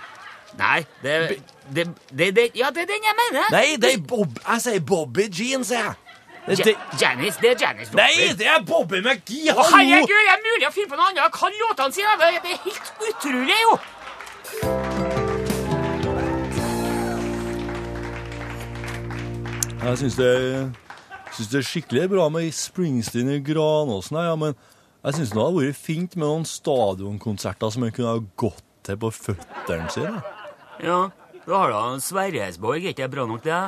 Nei, 0.58 0.84
det, 1.02 1.40
det, 1.74 1.86
det, 2.10 2.36
det 2.36 2.50
Ja, 2.58 2.70
det 2.74 2.82
er 2.82 2.90
den 2.90 3.04
jeg 3.06 3.16
mener. 3.22 3.50
Nei, 3.54 3.76
det 3.80 3.94
er 3.94 4.00
Bob... 4.08 4.38
Jeg 4.48 4.62
sier 4.64 4.80
Bobby 4.80 5.28
Jean, 5.30 5.64
sier 5.64 5.84
jeg. 5.84 5.94
Ja, 6.48 6.54
Janice, 7.00 7.38
det 7.42 7.50
er 7.50 7.56
Janice 7.60 7.94
nei, 7.94 8.32
det 8.38 8.46
er 8.48 8.64
Bobby 8.66 8.98
McGee! 9.04 9.52
Hallo! 9.52 9.62
herregud, 9.76 10.08
det 10.08 10.32
er 10.32 10.40
mulig 10.46 10.66
å 10.66 10.72
finne 10.74 10.90
på 10.90 10.96
noe 10.98 11.10
annet. 11.10 11.20
Jeg 11.22 11.32
kan 11.36 11.52
låtene 11.60 11.92
sine. 11.94 12.14
Det, 12.18 12.26
er 12.40 12.58
helt 12.64 12.88
utrolig, 13.10 13.58
jo. 13.66 13.72
Jeg 19.80 19.98
syns 20.00 20.16
det, 20.18 20.32
synes 21.36 21.52
det 21.52 21.58
er 21.60 21.68
skikkelig 21.70 22.08
bra 22.16 22.26
med 22.32 22.50
Springsteen 22.56 23.30
i 23.36 23.38
Granåsen, 23.44 24.18
ja, 24.24 24.34
men 24.36 24.56
jeg 25.04 25.16
syns 25.16 25.30
det 25.32 25.40
hadde 25.40 25.62
vært 25.62 25.80
fint 25.80 26.16
med 26.18 26.26
noen 26.26 26.48
stadionkonserter 26.48 27.72
som 27.72 27.86
jeg 27.86 27.96
kunne 27.96 28.16
ha 28.16 28.20
gått 28.40 28.66
til 28.84 28.98
på 29.00 29.12
føttene 29.14 29.88
sine. 29.92 30.20
Ja, 30.82 31.10
da 31.46 31.56
har 31.62 31.72
du 31.74 32.00
Sverresborg. 32.04 32.84
Er 32.84 32.92
ikke 32.94 33.04
det 33.06 33.10
bra 33.14 33.26
nok, 33.28 33.42
det? 33.44 33.60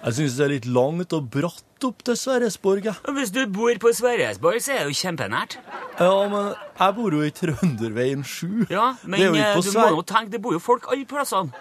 Jeg 0.00 0.16
syns 0.16 0.36
det 0.36 0.44
er 0.46 0.52
litt 0.54 0.66
langt 0.68 1.12
og 1.16 1.28
bratt 1.32 1.84
opp 1.86 2.02
til 2.04 2.16
Sverresborg. 2.18 2.84
jeg. 2.84 2.96
Og 3.08 3.14
Hvis 3.16 3.30
du 3.32 3.40
bor 3.52 3.72
på 3.80 3.92
Sverresborg, 3.96 4.60
så 4.64 4.74
er 4.74 4.84
det 4.84 4.92
jo 4.94 4.98
kjempenært. 5.00 5.58
Ja, 6.00 6.10
men 6.28 6.50
jeg 6.80 6.96
bor 6.96 7.16
jo 7.16 7.22
i 7.24 7.30
Trønderveien 7.36 8.24
7. 8.24 8.66
Ja, 8.70 8.94
men 9.04 9.20
eh, 9.20 9.60
du 9.60 9.70
må 9.76 9.86
jo 9.96 10.02
tenke, 10.02 10.32
det 10.34 10.42
bor 10.42 10.56
jo 10.56 10.60
folk 10.62 10.88
alle 10.92 11.06
plassene. 11.08 11.52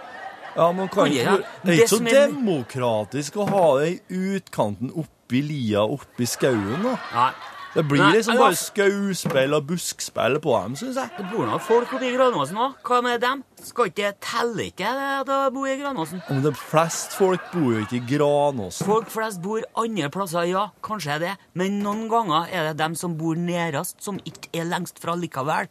Ja, 0.55 0.71
men 0.75 0.89
kan 0.91 1.12
Ja, 1.13 1.38
ikke... 1.38 1.38
Det 1.38 1.45
er 1.45 1.69
det 1.69 1.77
ikke 1.79 1.88
så 1.91 1.97
som 1.99 2.08
er- 2.10 2.34
demokratisk 2.34 3.38
å 3.39 3.47
ha 3.51 3.65
det 3.79 3.89
i 3.93 4.21
utkanten 4.39 4.91
oppi 4.97 5.43
lia 5.45 5.84
oppi 5.86 6.25
skauen, 6.27 6.82
da. 6.84 6.95
Nei. 7.13 7.32
Det 7.69 7.84
blir 7.86 8.01
Nei, 8.01 8.13
liksom 8.15 8.39
bare 8.39 8.55
skauspill 8.58 9.53
og 9.53 9.67
buskspill 9.69 10.39
på 10.41 10.53
dem, 10.55 10.77
syns 10.79 10.97
jeg. 10.97 11.12
Det 11.19 11.25
bor 11.29 11.45
nå 11.45 11.60
folk 11.62 11.91
oppe 11.93 12.08
i 12.08 12.15
Granåsen 12.15 12.58
òg. 12.58 12.79
Hva 12.88 12.97
med 13.05 13.21
dem? 13.21 13.43
Skal 13.62 13.91
ikke 13.91 14.10
telle 14.25 14.65
ikke 14.71 14.89
det 14.97 15.10
at 15.19 15.29
de 15.29 15.38
bor 15.53 15.69
i 15.69 15.75
Granåsen? 15.77 16.23
Men 16.32 16.41
det 16.47 16.55
flest 16.58 17.13
folk 17.19 17.45
bor 17.53 17.75
jo 17.75 17.84
ikke 17.86 17.99
i 17.99 18.03
Granåsen. 18.15 18.89
Folk 18.89 19.13
flest 19.13 19.43
bor 19.45 19.62
andre 19.77 20.10
plasser, 20.13 20.49
ja, 20.49 20.65
kanskje 20.86 21.13
er 21.19 21.23
det, 21.27 21.36
men 21.53 21.77
noen 21.86 22.08
ganger 22.10 22.49
er 22.49 22.71
det 22.71 22.79
dem 22.82 22.97
som 22.97 23.13
bor 23.21 23.38
nærest, 23.38 23.99
som 24.01 24.17
ikke 24.25 24.49
er 24.58 24.65
lengst 24.71 24.97
fra 25.03 25.13
likevel. 25.19 25.69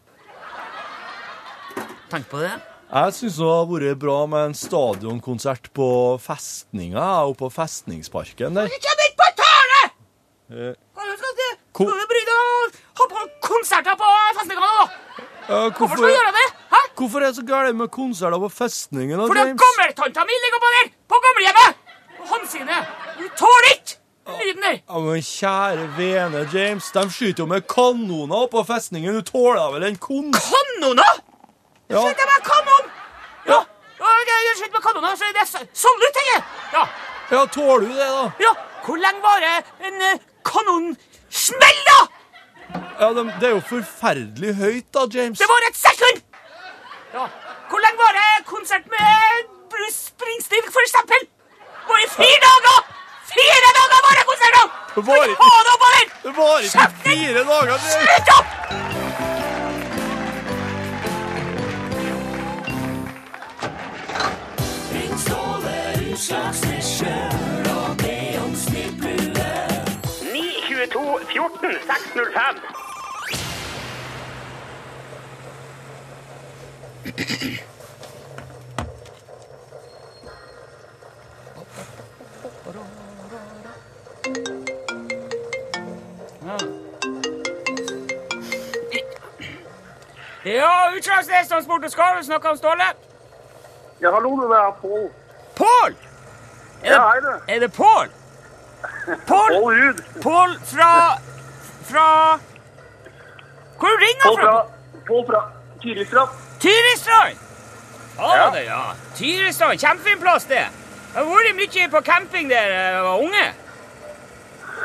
Tenk 2.09 2.31
på 2.31 2.47
det. 2.47 2.55
Jeg 2.89 3.13
syns 3.19 3.37
det 3.37 3.49
har 3.51 3.67
vært 3.69 3.99
bra 4.01 4.21
med 4.31 4.47
en 4.47 4.55
stadionkonsert 4.57 5.67
på 5.77 5.89
festninga 6.25 7.09
oppe 7.27 7.43
på 7.43 7.51
Festningsparken 7.59 8.57
der. 8.57 8.71
Kjem 8.71 9.03
ikke 9.11 9.19
på 9.19 9.33
tale! 9.43 9.83
Eh, 10.49 10.77
Ko- 11.79 11.87
Skal 11.87 11.99
du 12.03 12.07
bry 12.11 12.21
deg 12.27 12.39
om 12.43 12.47
å 12.51 12.71
ha 12.99 13.05
på 13.13 13.21
konserter 13.47 13.99
på 13.99 14.07
festningene 14.39 14.71
nå? 14.79 14.87
ja, 15.49 15.59
Hvorfor 15.79 15.95
skal 15.95 16.09
du 16.09 16.15
gjøre 16.17 16.33
det? 16.35 16.47
Hæ? 16.73 16.81
Hvorfor 16.99 17.23
er 17.23 17.27
det 17.29 17.37
så 17.37 17.45
galt 17.47 17.77
med 17.79 17.91
konserter 17.95 18.41
på 18.43 18.49
festningen? 18.51 19.21
da, 19.21 19.29
Fordi 19.31 19.45
gammeltanta 19.63 20.25
mi 20.27 20.39
ligger 20.45 20.63
på 20.65 20.73
der! 20.75 20.91
På 21.13 21.21
gamlehjemmet! 21.27 21.85
Hansine! 22.33 22.79
Du 23.21 23.29
tåler 23.39 23.71
ikke 23.77 23.95
lyden 24.41 24.67
der! 24.67 24.81
Ja, 24.81 24.99
men 25.07 25.23
kjære 25.23 25.87
vene, 26.01 26.43
James. 26.53 26.91
De 26.97 27.05
skyter 27.15 27.45
jo 27.45 27.47
med 27.53 27.69
kanoner 27.71 28.43
oppå 28.49 28.65
festningen. 28.67 29.15
Du 29.15 29.23
tåler 29.31 29.71
vel 29.77 29.87
en 29.93 29.99
kon... 30.03 30.33
Kanoner! 30.35 31.21
Ja. 31.95 32.03
Skyt 32.03 32.25
med 32.33 32.49
kanon! 32.51 32.91
Ja. 33.47 33.61
ja 34.03 34.55
skyter 34.59 34.75
med 34.75 34.83
kanoner, 34.89 35.15
så 35.15 35.31
det 35.31 35.47
er 35.47 35.69
sånn 35.85 36.03
du 36.03 36.09
tenker! 36.19 36.43
Ja. 36.75 36.83
ja, 37.37 37.47
tåler 37.47 37.87
du 37.87 37.95
det, 37.95 38.11
da? 38.19 38.27
ja. 38.49 38.57
Hvor 38.89 38.99
lenge 38.99 39.23
varer 39.23 39.63
en 39.85 40.03
eh, 40.11 40.27
da? 41.91 41.99
Ja, 43.01 43.09
de, 43.17 43.23
Det 43.41 43.47
er 43.49 43.55
jo 43.57 43.61
forferdelig 43.61 44.55
høyt, 44.55 44.89
da, 44.95 45.01
James. 45.15 45.39
Det 45.39 45.49
var 45.49 45.61
et 45.71 45.77
sekund! 45.77 46.19
Ja. 47.15 47.25
Hvor 47.71 47.81
lenge 47.85 47.99
var 48.05 48.13
det 48.19 48.47
konsert 48.47 48.87
med 48.95 49.09
Bruce 49.73 50.01
Springsteen, 50.11 50.67
for 50.77 50.83
eksempel? 50.87 51.21
Det 51.21 51.89
Var 51.89 51.99
i 52.07 52.09
fire 52.21 52.41
dager? 52.47 52.79
Fire 53.35 53.71
dager 53.79 53.99
var! 54.07 54.13
Det 54.19 54.27
konsert! 54.33 54.55
Det 54.97 55.07
var 55.07 55.25
ikke 55.25 55.43
ha 55.45 55.59
det 55.67 55.73
oppover! 55.77 56.05
Det 56.25 56.33
varer 56.41 56.63
ikke 56.69 56.89
fire 57.07 57.43
dager. 57.53 57.77
Det... 57.85 57.91
Slutt 57.97 58.29
opp! 58.39 58.49
Utslagsnes 66.19 66.78
Transport 91.49 91.85
og 91.85 91.91
skarv, 91.91 92.19
du 92.19 92.25
snakker 92.25 92.49
om 92.49 92.57
Ståle. 92.57 92.85
Ja, 94.01 94.11
hallo, 94.11 94.31
det 94.41 94.57
er 94.57 94.77
Pål. 94.81 95.11
Pål! 95.57 95.97
Er 96.83 96.91
Ja, 96.91 96.95
det, 96.95 97.01
hei, 97.01 97.21
du. 97.21 97.41
er 97.49 97.59
det 97.61 97.73
Pål? 97.73 98.09
Pål 99.07 99.17
Pål 99.27 99.53
Ruud. 99.65 100.03
Pål 100.23 100.59
fra 100.65 101.19
Fra 101.91 102.39
Hvor 103.79 103.95
ringer 104.05 104.25
du 104.31 104.43
fra? 104.43 104.57
Pål 105.07 105.23
fra 105.31 105.41
Tyristrand. 105.83 106.31
Tyristrand! 106.61 107.37
Ja, 108.19 108.37
Ja. 108.37 108.51
det, 108.55 108.65
ja. 108.65 108.83
Tyristrand, 109.15 109.79
Kjempefin 109.79 110.21
plass, 110.21 110.45
det. 110.45 110.55
Jeg 111.15 111.25
har 111.25 111.25
vært 111.25 111.55
mye 111.61 111.89
på 111.91 112.01
camping 112.11 112.51
der 112.51 112.67
jeg 112.75 113.03
var 113.03 113.17
unge. 113.19 113.47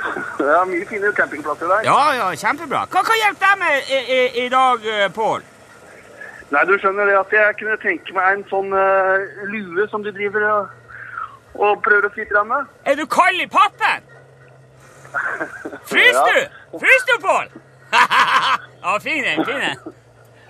Det 0.37 0.47
er 0.59 0.65
mye 0.65 0.85
fine 0.89 1.13
campingplasser 1.15 1.67
der. 1.67 1.81
Ja, 1.87 1.99
ja, 2.19 2.27
kjempebra. 2.35 2.85
Hva 2.91 3.01
kan 3.07 3.19
hjelpe 3.23 3.45
deg 3.45 3.59
med 3.63 3.91
i, 3.97 3.99
i, 4.17 4.45
i 4.45 4.47
dag, 4.49 4.87
eh, 4.93 5.09
Pål? 5.15 5.43
Nei, 6.53 6.63
du 6.69 6.73
skjønner 6.77 7.07
det 7.09 7.17
at 7.17 7.31
jeg 7.33 7.55
kunne 7.59 7.77
tenke 7.81 8.13
meg 8.13 8.25
en 8.35 8.43
sånn 8.51 8.73
uh, 8.75 9.45
lue 9.49 9.87
som 9.89 10.03
du 10.05 10.11
driver 10.13 10.43
og, 10.49 10.73
og 11.55 11.79
prøver 11.85 12.09
å 12.09 12.13
kvitte 12.13 12.35
deg 12.35 12.49
med. 12.51 12.67
Er 12.85 12.99
du 12.99 13.05
kald 13.09 13.41
i 13.41 13.47
pappen? 13.49 14.05
Fryser 15.89 16.29
du? 16.29 16.39
Fryser 16.79 17.09
du, 17.09 17.15
Pål? 17.21 17.51
ja, 18.83 18.95
fin 18.99 19.23
en. 19.23 19.45
fin 19.45 19.61
en. 19.61 19.93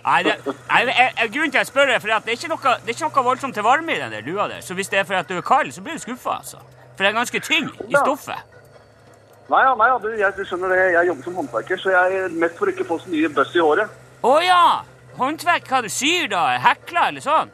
Nei, 0.03 0.23
det, 0.23 0.33
nei, 0.45 0.79
jeg, 0.83 1.11
jeg, 1.17 1.29
grunnen 1.31 1.51
til 1.51 1.57
at 1.57 1.61
jeg 1.61 1.67
spør, 1.71 1.91
er 1.95 1.99
fordi 2.03 2.13
at 2.13 2.25
det 2.25 2.33
er 2.33 2.39
ikke 2.41 2.51
noe, 2.51 2.71
det 2.83 2.91
er 2.91 2.97
ikke 2.97 3.07
noe 3.07 3.25
voldsomt 3.27 3.55
til 3.55 3.63
varme 3.63 3.93
i 3.93 3.99
den 4.01 4.11
der 4.11 4.25
lua 4.25 4.47
der. 4.51 4.59
Så 4.61 4.75
hvis 4.75 4.91
det 4.91 4.99
er 4.99 5.05
fordi 5.07 5.19
at 5.19 5.29
du 5.29 5.37
er 5.37 5.45
kald, 5.47 5.71
så 5.71 5.83
blir 5.83 5.95
du 5.95 6.03
skuffa, 6.03 6.39
altså. 6.41 6.59
For 6.95 7.05
det 7.05 7.11
er 7.11 7.15
ganske 7.15 7.39
tynn 7.39 7.69
i 7.87 7.95
stoffet. 7.95 8.49
Nei, 9.51 9.61
ja, 9.63 9.73
nei, 9.79 9.87
ja, 9.91 9.97
du, 10.03 10.09
jeg, 10.19 10.35
du 10.37 10.43
skjønner 10.47 10.71
det, 10.71 10.81
jeg 10.93 11.07
jobber 11.07 11.27
som 11.27 11.39
håndverker, 11.39 11.79
så 11.79 11.91
jeg 11.93 12.19
er 12.19 12.35
mest 12.43 12.59
for 12.59 12.71
ikke 12.71 12.85
å 12.85 12.89
få 12.93 12.99
så 13.03 13.11
mye 13.11 13.31
bøss 13.37 13.55
i 13.55 13.63
håret. 13.63 13.97
Å 14.23 14.33
ja! 14.43 14.63
Håndverk, 15.17 15.67
hva 15.69 15.81
du 15.85 15.91
syr 15.93 16.29
da? 16.31 16.45
Hekler 16.63 17.11
eller 17.11 17.23
sånn? 17.23 17.51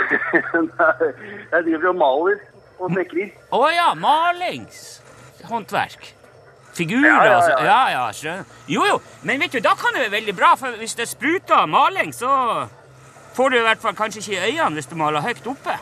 Nei, 0.80 1.10
jeg 1.52 1.66
driver 1.68 1.90
og 1.92 2.00
maler 2.00 2.40
og 2.80 2.90
snekrer. 2.94 3.30
Å 3.54 3.60
ja, 3.70 3.90
malingshåndverk. 5.48 6.14
Figurer, 6.72 7.06
Ja, 7.06 7.24
ja, 7.24 7.36
altså. 7.36 7.50
ja. 7.50 7.64
Ja, 7.64 7.90
ja, 7.90 8.12
skjønner. 8.12 8.44
Jo, 8.68 8.84
jo, 8.86 9.00
men 9.22 9.40
vet 9.40 9.52
du, 9.52 9.60
da 9.60 9.74
kan 9.74 9.92
det 9.94 10.04
være 10.10 10.20
veldig 10.20 10.36
bra, 10.38 10.54
for 10.56 10.68
hvis 10.78 10.94
det 10.96 11.08
spruter 11.08 11.66
maling, 11.66 12.12
så 12.14 12.68
får 13.34 13.50
du 13.50 13.56
i 13.58 13.62
hvert 13.62 13.78
fall 13.82 13.94
kanskje 13.94 14.20
ikke 14.22 14.36
i 14.46 14.52
øynene 14.58 14.74
hvis 14.78 14.86
du 14.86 14.94
maler 14.96 15.20
høyt 15.20 15.46
oppe. 15.50 15.78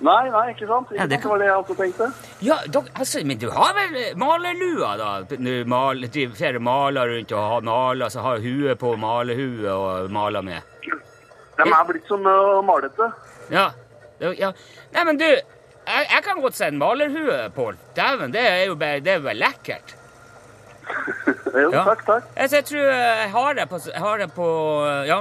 Nei, 0.00 0.28
nei, 0.28 0.50
ikke 0.52 0.66
sant? 0.68 0.90
Ikke 0.92 1.00
Ja, 1.00 1.06
det 1.06 1.20
kan- 1.22 1.30
var 1.30 1.38
det 1.38 1.46
jeg 1.46 1.56
også 1.56 1.74
tenkte. 1.76 2.12
Ja, 2.42 2.56
dok- 2.68 2.90
altså, 2.98 3.24
men 3.24 3.38
du 3.38 3.50
har 3.50 3.72
vel 3.74 4.16
malerlua, 4.16 4.96
da? 4.96 5.22
Du 5.22 5.64
maler, 5.64 6.08
du 6.08 6.58
maler 6.60 7.06
rundt 7.16 7.32
og 7.32 7.50
har 7.50 7.60
maler, 7.62 8.08
så 8.08 8.20
har 8.20 8.38
huet 8.38 8.78
på 8.78 8.96
malehue 8.96 9.68
og 9.72 10.10
maler 10.10 10.42
med. 10.42 10.60
De 11.56 11.62
er 11.62 11.84
blitt 11.88 12.06
som 12.08 12.20
uh, 12.26 12.60
malete. 12.62 13.12
Ja. 13.50 13.70
ja. 14.20 14.52
Nei, 14.92 15.04
men 15.04 15.16
du, 15.16 15.24
jeg, 15.86 16.06
jeg 16.10 16.22
kan 16.24 16.40
godt 16.42 16.56
se 16.58 16.66
en 16.70 16.78
malerhue, 16.78 17.38
Pål. 17.54 17.76
Dæven, 17.96 18.32
det 18.34 18.42
er 18.42 18.64
jo 18.66 18.74
bare, 18.74 19.00
det 19.00 19.12
er 19.12 19.22
bare 19.24 19.34
lekkert. 19.34 19.94
Jo, 21.56 21.70
Ja. 21.72 21.82
takk, 21.86 22.02
takk. 22.06 22.24
Altså, 22.36 22.56
jeg 22.56 22.64
tror 22.68 22.82
jeg 22.92 23.30
har 23.32 23.54
det 23.56 23.64
på, 23.70 23.78
jeg 23.86 24.00
har 24.02 24.18
det 24.20 24.26
på 24.36 24.48
ja, 25.08 25.16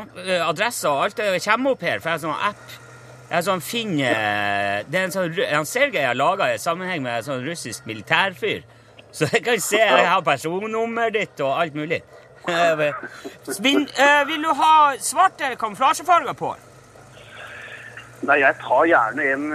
adressa 0.49 0.89
og 0.89 1.03
alt. 1.05 1.17
Det 1.17 1.43
kommer 1.45 1.71
opp 1.71 1.85
her, 1.85 2.01
for 2.03 2.09
jeg 2.09 2.17
har 2.17 2.23
sånn 2.25 2.49
app. 2.49 2.73
Jeg 3.25 3.37
har 3.37 3.45
sånn 3.47 3.61
Finn 3.65 3.93
eh, 4.05 4.83
Det 4.85 4.99
er 4.99 5.07
en 5.07 5.13
sånn 5.15 5.39
en 5.47 5.65
Sergej 5.65 6.03
har 6.05 6.17
laga 6.17 6.51
i 6.53 6.59
sammenheng 6.61 7.01
med 7.01 7.21
en 7.21 7.25
sånn 7.25 7.45
russisk 7.47 7.87
militærfyr. 7.89 8.61
Så 9.15 9.29
jeg 9.31 9.41
kan 9.47 9.63
se 9.63 9.79
jeg 9.85 10.05
har 10.11 10.21
personnummeret 10.27 11.15
ditt 11.15 11.45
og 11.45 11.55
alt 11.61 11.77
mulig. 11.77 12.03
Eh, 12.45 12.77
eh, 12.77 14.19
vil 14.29 14.43
du 14.43 14.51
ha 14.53 14.73
svarte 15.01 15.47
kamuflasjefarger 15.57 16.35
på? 16.37 16.51
Nei, 18.29 18.35
jeg 18.43 18.59
tar 18.61 18.83
gjerne 18.85 19.25
en 19.31 19.47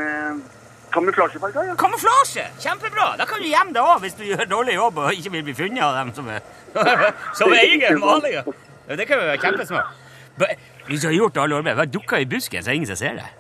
uh, 0.97 1.67
ja. 1.67 1.75
Kamuflasje! 1.79 2.45
Kjempebra! 2.61 3.15
Da 3.19 3.27
kan 3.29 3.43
du 3.43 3.49
gjemme 3.49 3.75
det 3.75 3.83
òg 3.83 4.01
hvis 4.05 4.17
du 4.19 4.25
gjør 4.27 4.45
dårlig 4.51 4.75
jobb 4.75 4.99
og 4.99 5.13
ikke 5.15 5.33
vil 5.37 5.45
bli 5.49 5.55
funnet 5.55 5.83
av 5.87 5.99
dem 6.01 6.15
som 6.15 6.29
er 6.29 6.41
som 7.39 7.51
malinga. 7.51 8.45
Ja, 8.89 8.97
det 8.97 9.07
kan 9.07 9.21
jo 9.21 9.27
være 9.27 9.39
kjempesmart. 9.39 9.99
Hvis 10.87 11.01
du 11.01 11.07
har 11.07 11.15
gjort 11.15 11.37
alle 11.37 11.57
arbeid, 11.57 11.77
bare 11.77 11.87
dukka 11.87 12.19
i 12.19 12.27
busken, 12.27 12.63
så 12.63 12.71
er 12.71 12.73
det 12.73 12.81
ingen 12.81 12.91
som 12.91 12.99
ser 12.99 13.21
deg. 13.21 13.37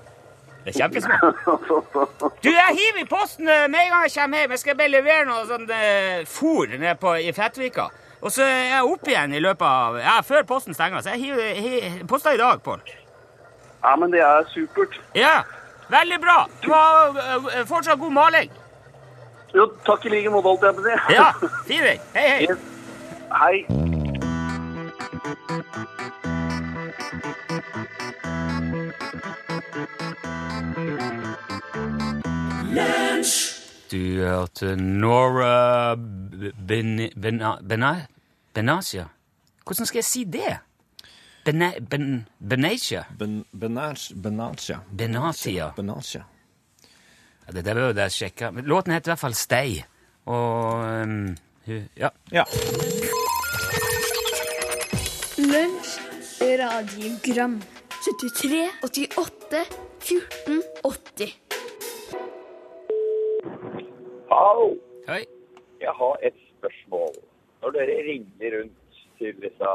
Det 0.64 0.74
er 0.74 0.78
kjempesmart. 0.82 1.40
Du, 2.44 2.48
jeg 2.48 2.76
hiver 2.76 3.02
i 3.02 3.08
posten 3.08 3.48
eh, 3.48 3.66
med 3.68 3.80
en 3.82 3.90
gang 3.92 4.04
jeg 4.06 4.12
kommer 4.14 4.38
hjem. 4.40 4.52
Jeg 4.54 4.60
skal 4.62 4.76
bare 4.78 4.92
levere 4.92 5.26
noe 5.28 5.42
sånn 5.48 5.66
eh, 5.74 6.22
fôr 6.28 6.70
nede 6.72 6.94
på, 7.00 7.12
i 7.20 7.32
Fettvika. 7.36 7.90
Og 8.20 8.32
så 8.32 8.44
er 8.44 8.62
jeg 8.70 8.88
oppe 8.88 9.12
igjen 9.12 9.34
i 9.36 9.40
løpet 9.42 9.64
av 9.66 9.98
Ja, 10.00 10.16
før 10.24 10.46
posten 10.48 10.76
stenger. 10.76 11.02
Så 11.04 11.14
jeg 11.14 11.24
hiver, 11.26 11.60
hiver 11.60 12.04
posta 12.08 12.32
i 12.36 12.40
dag, 12.40 12.62
Pål. 12.64 12.80
Ja, 13.82 13.94
men 13.96 14.12
det 14.12 14.20
er 14.24 14.44
supert. 14.52 15.00
Ja, 15.16 15.40
veldig 15.90 16.20
bra. 16.22 16.38
Du 16.62 16.72
har 16.72 17.20
eh, 17.24 17.64
fortsatt 17.66 17.98
god 18.00 18.12
maling. 18.12 18.50
Jo, 19.54 19.66
takk 19.86 20.06
i 20.06 20.12
like 20.14 20.30
måte, 20.30 20.48
holdt 20.52 20.62
jeg 20.68 20.74
på 20.78 20.82
å 20.82 20.86
si. 20.86 21.14
Ja, 21.16 21.30
fin 21.68 21.86
den. 21.86 21.98
Hei, 22.14 22.28
hei. 22.28 22.42
Yes. 22.50 22.58
Hei. 23.30 23.90
Du 33.90 34.22
hørte 34.22 34.76
Nora 34.76 35.96
ben, 35.96 37.10
Bena, 37.22 37.56
Bena, 37.68 38.06
Benasia. 38.54 39.08
Hvordan 39.66 39.86
skal 39.86 39.98
jeg 39.98 40.04
si 40.04 40.24
det? 40.24 40.60
Bena, 41.44 41.72
ben, 41.90 42.26
Benatia? 42.38 43.04
Ben, 43.18 43.44
Benatia. 43.52 44.80
Benatia. 44.92 45.72
Benatia. 45.76 46.24
Ja, 47.46 47.52
det 47.52 47.64
der 47.64 47.74
bør 47.74 47.94
jeg 48.02 48.12
sjekke. 48.12 48.50
Men 48.52 48.64
Låten 48.64 48.92
heter 48.92 49.10
i 49.10 49.12
hvert 49.14 49.18
fall 49.24 49.34
Stay. 49.34 49.80
Og 50.26 50.74
um, 51.02 51.36
hun- 51.66 51.88
Ja. 51.96 52.08
Ja. 52.32 52.44
Lunsj, 55.38 55.90
radiogram 56.60 57.62
73, 58.04 58.70
88, 58.84 59.64
14, 60.00 60.62
80 60.84 61.38
Hallo. 64.30 64.68
Hei. 65.08 65.24
Jeg 65.80 65.92
har 66.00 66.16
et 66.22 66.36
spørsmål. 66.58 67.12
Når 67.62 67.70
dere 67.76 67.96
ringer 68.10 68.58
rundt 68.58 69.00
til 69.18 69.34
disse 69.44 69.70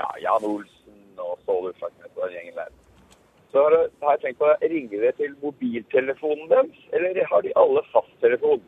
ja, 0.00 0.08
Jan 0.24 0.46
Olsen 0.48 1.20
og 1.20 1.38
Ståle 1.44 1.72
Utslagsnes 1.74 2.12
og 2.16 2.22
den 2.26 2.36
gjengen 2.38 2.58
der, 2.60 2.70
så 3.52 3.64
har 3.66 3.76
jeg- 4.14 4.20
tenkt 4.22 4.38
på 4.38 4.48
det. 4.50 4.70
Ringer 4.70 5.00
det 5.06 5.14
til 5.16 5.34
mobiltelefonen 5.42 6.48
deres, 6.48 6.76
eller 6.92 7.24
har 7.32 7.42
de 7.42 7.52
alle 7.56 7.82
fasttelefon? 7.92 8.62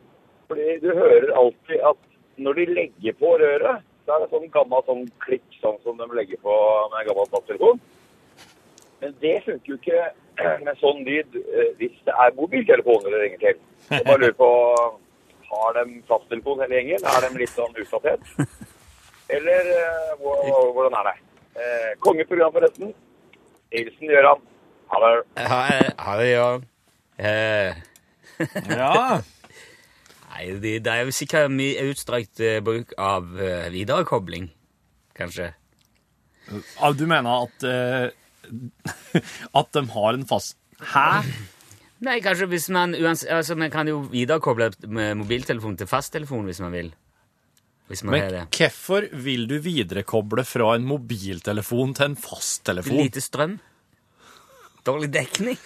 Fordi 0.47 0.79
du 0.83 0.89
hører 0.93 1.31
alltid 1.39 1.79
at 1.91 1.97
når 2.37 2.53
de 2.53 2.65
legger 2.65 3.13
på 3.21 3.37
røret, 3.39 3.83
så 4.05 4.15
er 4.15 4.19
det 4.19 4.29
sånn 4.33 4.51
gammel 4.51 4.83
sånn 4.87 5.05
klikk, 5.23 5.45
sånn 5.61 5.79
som 5.83 5.97
de 5.97 6.07
legger 6.17 6.37
på 6.43 6.55
med 6.91 6.99
en 6.99 7.07
gammel 7.07 7.29
fasttelefon. 7.31 7.79
Men 9.01 9.15
det 9.21 9.43
funker 9.45 9.71
jo 9.71 9.77
ikke 9.77 10.63
med 10.65 10.77
sånn 10.81 11.03
lyd 11.05 11.35
eh, 11.35 11.71
hvis 11.79 11.95
det 12.07 12.13
er 12.25 12.35
mobiltelefoner 12.39 13.11
de 13.15 13.21
ringer 13.23 13.39
til. 13.39 13.57
Jeg 13.91 14.05
bare 14.05 14.17
lurer 14.19 14.37
på 14.39 14.51
Har 15.53 15.73
de 15.77 16.01
fasttelefon 16.09 16.61
hele 16.63 16.79
gjengen? 16.79 17.03
Er 17.05 17.21
de 17.29 17.37
litt 17.37 17.51
sånn 17.53 17.75
utdatert? 17.77 18.23
Eller 19.33 19.69
eh, 19.73 20.13
hvordan 20.19 20.97
er 20.99 21.09
det? 21.09 21.15
Eh, 21.53 21.89
kongeprogram, 22.03 22.53
forresten. 22.55 22.93
Hilsen 23.73 24.09
Gøran. 24.11 24.41
Ha 24.93 24.99
det. 25.03 25.13
Ha 25.99 26.15
det, 26.19 26.27
ja. 26.29 26.47
Eh, 27.17 27.71
ja. 28.69 29.21
nei, 30.33 30.45
det, 30.61 30.75
det 30.85 30.93
er 30.93 31.05
jo 31.07 31.13
sikkert 31.15 31.53
mye 31.53 31.87
utstrakt 31.91 32.41
bruk 32.65 32.93
av 33.01 33.29
viderekobling, 33.73 34.49
kanskje. 35.17 35.51
Ah, 36.81 36.91
Du 36.91 37.05
mener 37.07 37.45
at 37.45 37.63
At 39.59 39.69
de 39.71 39.83
har 39.93 40.17
en 40.17 40.25
fast 40.27 40.57
Hæ? 40.91 41.21
Nei, 42.03 42.17
kanskje 42.19 42.49
hvis 42.51 42.65
man 42.75 42.91
uansett, 42.97 43.29
altså, 43.31 43.55
Man 43.55 43.71
kan 43.71 43.87
jo 43.87 44.01
viderekoble 44.11 44.67
med 44.91 45.15
mobiltelefon 45.21 45.77
til 45.79 45.87
fasttelefon 45.87 46.43
hvis 46.49 46.59
man 46.59 46.73
vil. 46.75 46.89
Men 47.89 48.47
hvorfor 48.49 49.05
vil 49.25 49.43
du 49.47 49.57
viderekoble 49.61 50.43
fra 50.47 50.71
en 50.77 50.85
mobiltelefon 50.87 51.93
til 51.97 52.05
en 52.11 52.15
fasttelefon? 52.17 52.97
Lite 52.97 53.21
strøm. 53.21 53.57
Dårlig 54.87 55.11
dekning. 55.13 55.57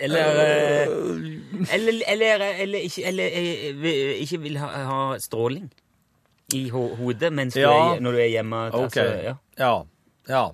Eller 0.00 0.40
eh, 0.40 0.88
Eller, 1.76 2.02
eller, 2.08 2.40
eller, 2.64 2.78
ikke, 2.88 3.04
eller 3.04 3.24
eh, 3.36 4.22
ikke 4.24 4.38
vil 4.40 4.56
ha, 4.62 4.68
ha 4.88 5.00
stråling 5.20 5.68
i 6.56 6.64
ho 6.72 6.86
hodet 6.98 7.28
mens 7.36 7.54
du 7.54 7.60
Ja. 7.60 7.94
er, 7.94 8.00
når 8.02 8.16
du 8.16 8.18
er 8.24 8.30
hjemme. 8.32 8.62
Ok. 8.72 8.96
Altså, 8.96 9.04
ja. 9.22 9.34
Ja. 9.60 9.74
ja. 10.28 10.44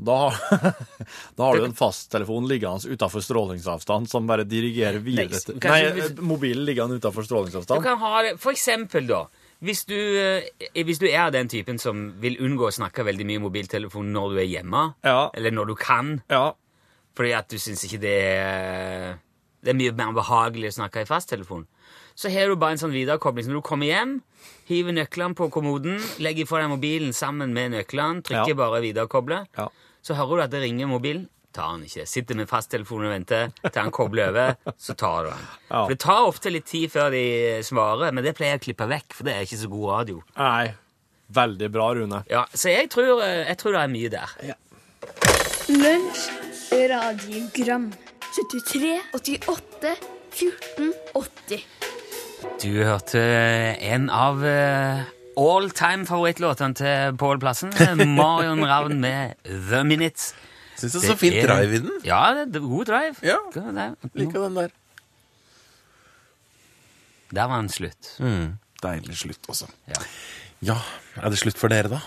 Da, 0.00 0.30
da 1.36 1.44
har 1.44 1.58
du 1.60 1.64
en 1.66 1.74
fasttelefon 1.76 2.46
liggende 2.48 2.88
utenfor 2.94 3.20
strålingsavstand 3.24 4.08
som 4.08 4.26
bare 4.30 4.46
dirigerer 4.48 4.96
videre 5.04 5.36
til 5.44 5.58
Nei, 5.60 5.82
hvis- 5.98 6.14
mobilen 6.24 6.64
liggende 6.64 6.96
utenfor 7.00 7.20
Du 7.26 7.28
strålingsavstand. 7.28 7.82
kan 7.84 7.98
ha 8.00 8.22
det, 8.22 8.38
For 8.40 8.52
eksempel, 8.56 9.06
da. 9.10 9.26
Hvis 9.60 9.82
du, 9.84 9.94
eh, 9.94 10.48
hvis 10.86 10.98
du 11.02 11.04
er 11.10 11.30
den 11.30 11.48
typen 11.52 11.76
som 11.78 12.14
vil 12.22 12.38
unngå 12.40 12.70
å 12.70 12.72
snakke 12.72 13.04
veldig 13.04 13.26
mye 13.28 13.42
mobiltelefon 13.44 14.08
når 14.14 14.30
du 14.32 14.38
er 14.40 14.48
hjemme, 14.48 14.94
Ja. 15.04 15.28
eller 15.34 15.50
når 15.50 15.66
du 15.66 15.74
kan, 15.76 16.22
Ja. 16.30 16.52
fordi 17.14 17.34
at 17.36 17.48
du 17.48 17.56
syns 17.58 17.84
ikke 17.84 18.00
det 18.00 18.16
er 18.24 19.18
Det 19.62 19.74
er 19.74 19.76
mye 19.76 19.92
mer 19.92 20.14
behagelig 20.16 20.70
å 20.72 20.76
snakke 20.80 21.02
i 21.02 21.04
fasttelefon. 21.04 21.66
Så 22.16 22.30
har 22.32 22.48
du 22.48 22.56
bare 22.56 22.72
en 22.72 22.78
sånn 22.78 22.94
viderekobling. 22.96 23.44
Så 23.44 23.48
når 23.52 23.60
du 23.60 23.68
kommer 23.68 23.86
hjem, 23.90 24.22
hiver 24.64 24.92
nøklene 24.96 25.34
på 25.36 25.50
kommoden, 25.52 25.98
legger 26.18 26.46
fra 26.48 26.62
deg 26.62 26.70
mobilen 26.70 27.12
sammen 27.12 27.52
med 27.52 27.72
nøklene, 27.72 28.22
trykker 28.24 28.48
Ja. 28.48 28.54
bare 28.54 28.80
viderekoble, 28.80 29.46
Ja. 29.58 29.68
Så 30.02 30.16
hører 30.18 30.36
du 30.36 30.42
at 30.46 30.54
det 30.54 30.62
ringer 30.64 30.90
mobilen. 30.90 31.28
Tar 31.50 31.72
han 31.72 31.82
ikke. 31.82 32.04
Sitter 32.06 32.36
med 32.38 32.46
fasttelefonen 32.46 33.08
og 33.08 33.14
venter 33.16 33.48
til 33.64 33.80
han 33.80 33.90
kobler 33.90 34.28
over, 34.30 34.52
så 34.78 34.94
tar 34.94 35.24
du 35.26 35.30
han. 35.32 35.46
Ja. 35.66 35.80
For 35.80 35.90
det 35.90 35.98
tar 36.04 36.28
ofte 36.28 36.52
litt 36.54 36.68
tid 36.70 36.92
før 36.92 37.10
de 37.10 37.24
svarer, 37.66 38.12
men 38.14 38.22
det 38.22 38.36
pleier 38.38 38.54
jeg 38.54 38.60
å 38.60 38.64
klippe 38.68 38.86
vekk, 38.92 39.16
for 39.18 39.26
det 39.26 39.34
er 39.34 39.48
ikke 39.48 39.58
så 39.64 39.70
god 39.72 39.88
radio. 39.96 40.20
Nei. 40.38 40.68
Veldig 41.30 41.68
bra, 41.74 41.88
Rune. 41.94 42.22
Ja, 42.30 42.44
Så 42.54 42.70
jeg 42.70 42.88
tror, 42.90 43.20
eh, 43.22 43.44
jeg 43.48 43.58
tror 43.58 43.74
det 43.76 43.82
er 43.82 43.90
mye 43.90 44.08
der. 44.14 44.30
Lunsj, 45.70 46.22
radiogram 46.90 47.90
73, 48.30 49.00
88, 49.14 49.94
14, 50.30 50.92
80 51.18 51.62
Du 52.62 52.72
hørte 52.86 53.20
en 53.90 54.08
av 54.10 54.42
eh, 54.46 55.02
all 55.40 55.70
time 55.76 56.04
favorittlåtene 56.08 56.76
til 56.78 57.16
Pål 57.20 57.40
Plassen. 57.42 57.72
Marion 58.16 58.62
Ravn 58.68 58.98
med 59.02 59.36
The 59.46 59.82
Minutes. 59.88 60.30
Syns 60.80 60.94
det 60.96 61.00
er 61.02 61.08
så 61.12 61.16
fint 61.20 61.36
er- 61.42 61.48
drive 61.50 61.76
i 61.76 61.80
den. 61.84 61.96
Ja, 62.08 62.20
det 62.44 62.56
er 62.60 62.64
god 62.64 62.86
drive. 62.88 63.16
Ja. 63.26 63.36
Liker 64.16 64.46
den 64.48 64.60
der. 64.60 64.70
Der 67.30 67.46
var 67.46 67.60
den 67.62 67.68
slutt. 67.70 68.14
Mm. 68.18 68.56
Deilig 68.82 69.16
slutt 69.20 69.50
også. 69.52 69.68
Ja. 69.90 70.00
Ja, 70.72 70.78
er 71.20 71.30
det 71.32 71.38
slutt 71.40 71.58
for 71.60 71.70
dere, 71.72 71.88
da? 71.92 72.00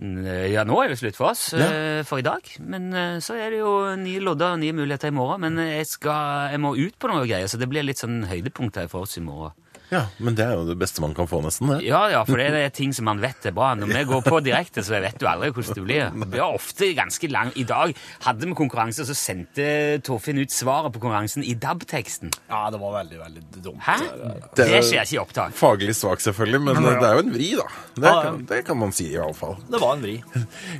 Mm, 0.00 0.24
Ja, 0.52 0.62
nå 0.64 0.76
er 0.82 0.88
det 0.92 0.98
slutt 1.00 1.16
for 1.18 1.30
oss 1.32 1.52
Ja. 1.52 1.66
eh, 1.70 2.02
for 2.08 2.18
i 2.20 2.24
dag. 2.26 2.42
Men 2.60 2.92
eh, 2.94 3.18
så 3.24 3.34
er 3.36 3.50
det 3.54 3.58
jo 3.60 3.72
nye 4.00 4.20
lodder 4.20 4.54
og 4.54 4.60
nye 4.62 4.72
muligheter 4.76 5.08
i 5.08 5.16
morgen. 5.16 5.40
Men 5.46 5.56
jeg, 5.60 5.86
skal, 5.86 6.50
jeg 6.52 6.60
må 6.60 6.74
ut 6.76 6.98
på 6.98 7.08
noe 7.10 7.26
greier, 7.26 7.48
så 7.48 7.58
det 7.60 7.68
blir 7.72 7.84
litt 7.86 7.98
sånn 8.02 8.24
høydepunkt 8.28 8.76
her 8.80 8.88
for 8.88 9.06
oss 9.06 9.16
i 9.16 9.24
morgen. 9.24 9.52
Ja, 9.90 10.04
men 10.22 10.36
det 10.38 10.44
er 10.46 10.52
jo 10.54 10.64
det 10.68 10.76
beste 10.78 11.00
man 11.02 11.14
kan 11.14 11.26
få, 11.26 11.40
nesten. 11.42 11.68
det. 11.72 11.80
Ja, 11.88 12.04
ja, 12.12 12.22
for 12.24 12.36
det 12.38 12.46
er 12.54 12.68
ting 12.74 12.92
som 12.94 13.04
man 13.08 13.20
vet 13.22 13.46
er 13.46 13.54
bra. 13.56 13.72
Når 13.74 13.90
vi 13.90 14.04
går 14.06 14.22
på 14.26 14.40
direkte, 14.44 14.84
så 14.86 15.00
vet 15.02 15.18
du 15.18 15.26
aldri 15.26 15.50
hvordan 15.50 15.74
det 15.74 15.84
blir. 15.86 16.10
Det 16.14 16.28
blir 16.30 16.44
ofte 16.46 16.90
ganske 16.94 17.30
lang. 17.30 17.50
I 17.58 17.64
dag 17.68 17.94
hadde 18.26 18.46
vi 18.46 18.54
konkurranse, 18.54 19.02
og 19.02 19.10
så 19.10 19.16
sendte 19.18 19.66
Torfinn 20.06 20.38
ut 20.38 20.50
svaret 20.54 20.92
på 20.94 21.00
konkurransen 21.02 21.42
i 21.44 21.54
DAB-teksten. 21.58 22.30
Ja, 22.50 22.62
det 22.70 22.80
var 22.82 22.94
veldig, 23.00 23.18
veldig 23.24 23.42
dumt. 23.64 23.80
Hæ? 23.86 23.96
Det 24.00 24.54
Det 24.56 24.68
er- 24.68 24.82
skjer 24.86 25.02
ikke 25.02 25.16
i 25.16 25.22
opptak. 25.24 25.52
Faglig 25.58 25.94
svak, 25.98 26.20
selvfølgelig, 26.20 26.60
men 26.64 26.82
det 26.82 27.02
er 27.02 27.14
jo 27.18 27.24
en 27.26 27.32
vri, 27.34 27.50
da. 27.56 27.66
Det 28.00 28.14
kan, 28.22 28.44
det 28.46 28.64
kan 28.66 28.78
man 28.78 28.92
si, 28.92 29.08
i 29.12 29.18
alle 29.18 29.34
fall. 29.34 29.56
Det 29.70 29.80
var 29.80 29.96
en 29.96 30.02
vri. 30.02 30.22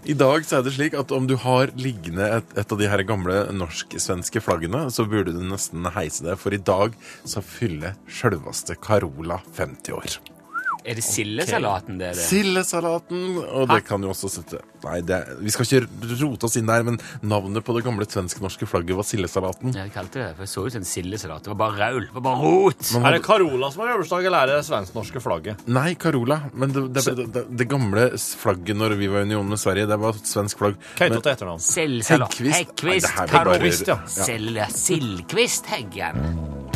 I 0.06 0.14
dag 0.14 0.42
så 0.46 0.58
er 0.58 0.62
det 0.62 0.72
slik 0.74 0.94
at 0.94 1.10
om 1.12 1.26
du 1.26 1.36
har 1.36 1.66
liggende 1.76 2.30
et, 2.38 2.44
et 2.56 2.72
av 2.72 2.78
de 2.78 2.88
her 2.88 3.02
gamle 3.02 3.40
norsk-svenske 3.52 4.40
flaggene, 4.44 4.86
så 4.94 5.04
burde 5.08 5.32
du 5.34 5.42
nesten 5.42 5.84
heise 5.94 6.22
det, 6.24 6.38
for 6.38 6.54
i 6.54 6.58
dag 6.62 6.94
så 7.24 7.42
fyller 7.42 7.96
sjølveste 8.08 8.76
Carola 9.00 9.40
50 9.56 9.92
år. 9.92 10.18
Er 10.80 10.96
det 10.96 11.02
sildesalaten 11.04 11.98
det 12.00 12.06
er 12.08 12.14
det? 12.16 12.22
Sildesalaten, 12.24 13.34
og 13.52 13.66
det 13.68 13.82
kan 13.84 14.00
jo 14.00 14.14
også 14.14 14.30
sette 14.32 14.62
Nei, 14.80 15.02
det, 15.04 15.18
vi 15.44 15.52
skal 15.52 15.66
ikke 15.66 16.14
rote 16.22 16.48
oss 16.48 16.54
inn 16.56 16.64
der, 16.70 16.80
men 16.86 16.96
navnet 17.20 17.60
på 17.66 17.74
det 17.76 17.82
gamle 17.84 18.06
svensk-norske 18.08 18.64
flagget 18.64 18.96
var 18.96 19.04
sildesalaten. 19.04 19.74
Ja, 19.76 19.82
jeg 19.84 19.92
kalte 19.92 20.22
det 20.22 20.30
for 20.38 20.46
det 20.46 20.48
så 20.48 20.64
ut 20.64 20.72
som 20.72 20.80
en 20.80 20.88
sildesalat. 20.88 21.44
Det 21.44 21.52
var 21.52 21.58
bare 21.60 21.76
raul. 21.82 22.06
Det 22.06 22.16
var 22.16 22.24
bare 22.24 22.40
rot. 22.40 22.80
Men, 22.94 23.04
Er 23.10 23.18
det 23.18 23.20
Carola 23.26 23.68
som 23.74 23.82
har 23.84 23.92
øverstdag, 23.98 24.24
eller 24.30 24.40
er 24.40 24.54
det 24.54 24.64
svensk-norske 24.70 25.20
flagget? 25.20 25.66
nei, 25.68 25.92
Carola, 26.00 26.40
men 26.54 26.72
det, 26.72 26.86
det, 26.96 27.04
det, 27.18 27.28
det, 27.36 27.44
det 27.60 27.68
gamle 27.68 28.06
flagget 28.16 28.80
når 28.80 28.96
vi 29.02 29.12
var 29.12 29.20
i 29.20 29.28
union 29.28 29.52
med 29.52 29.60
Sverige, 29.60 29.84
det 29.92 30.00
var 30.00 30.16
et 30.16 30.32
svensk 30.32 30.64
flagg. 30.64 30.80
Hva 30.96 31.10
til 31.12 31.34
etternavn? 31.34 31.60
Selvsalat. 31.60 32.40
Heggkvist. 32.40 33.12
Heggkvist. 33.20 33.92
Bare- 33.92 34.56
ja. 34.56 34.70
Sildkvist 34.80 35.68
Heggen. 35.76 36.69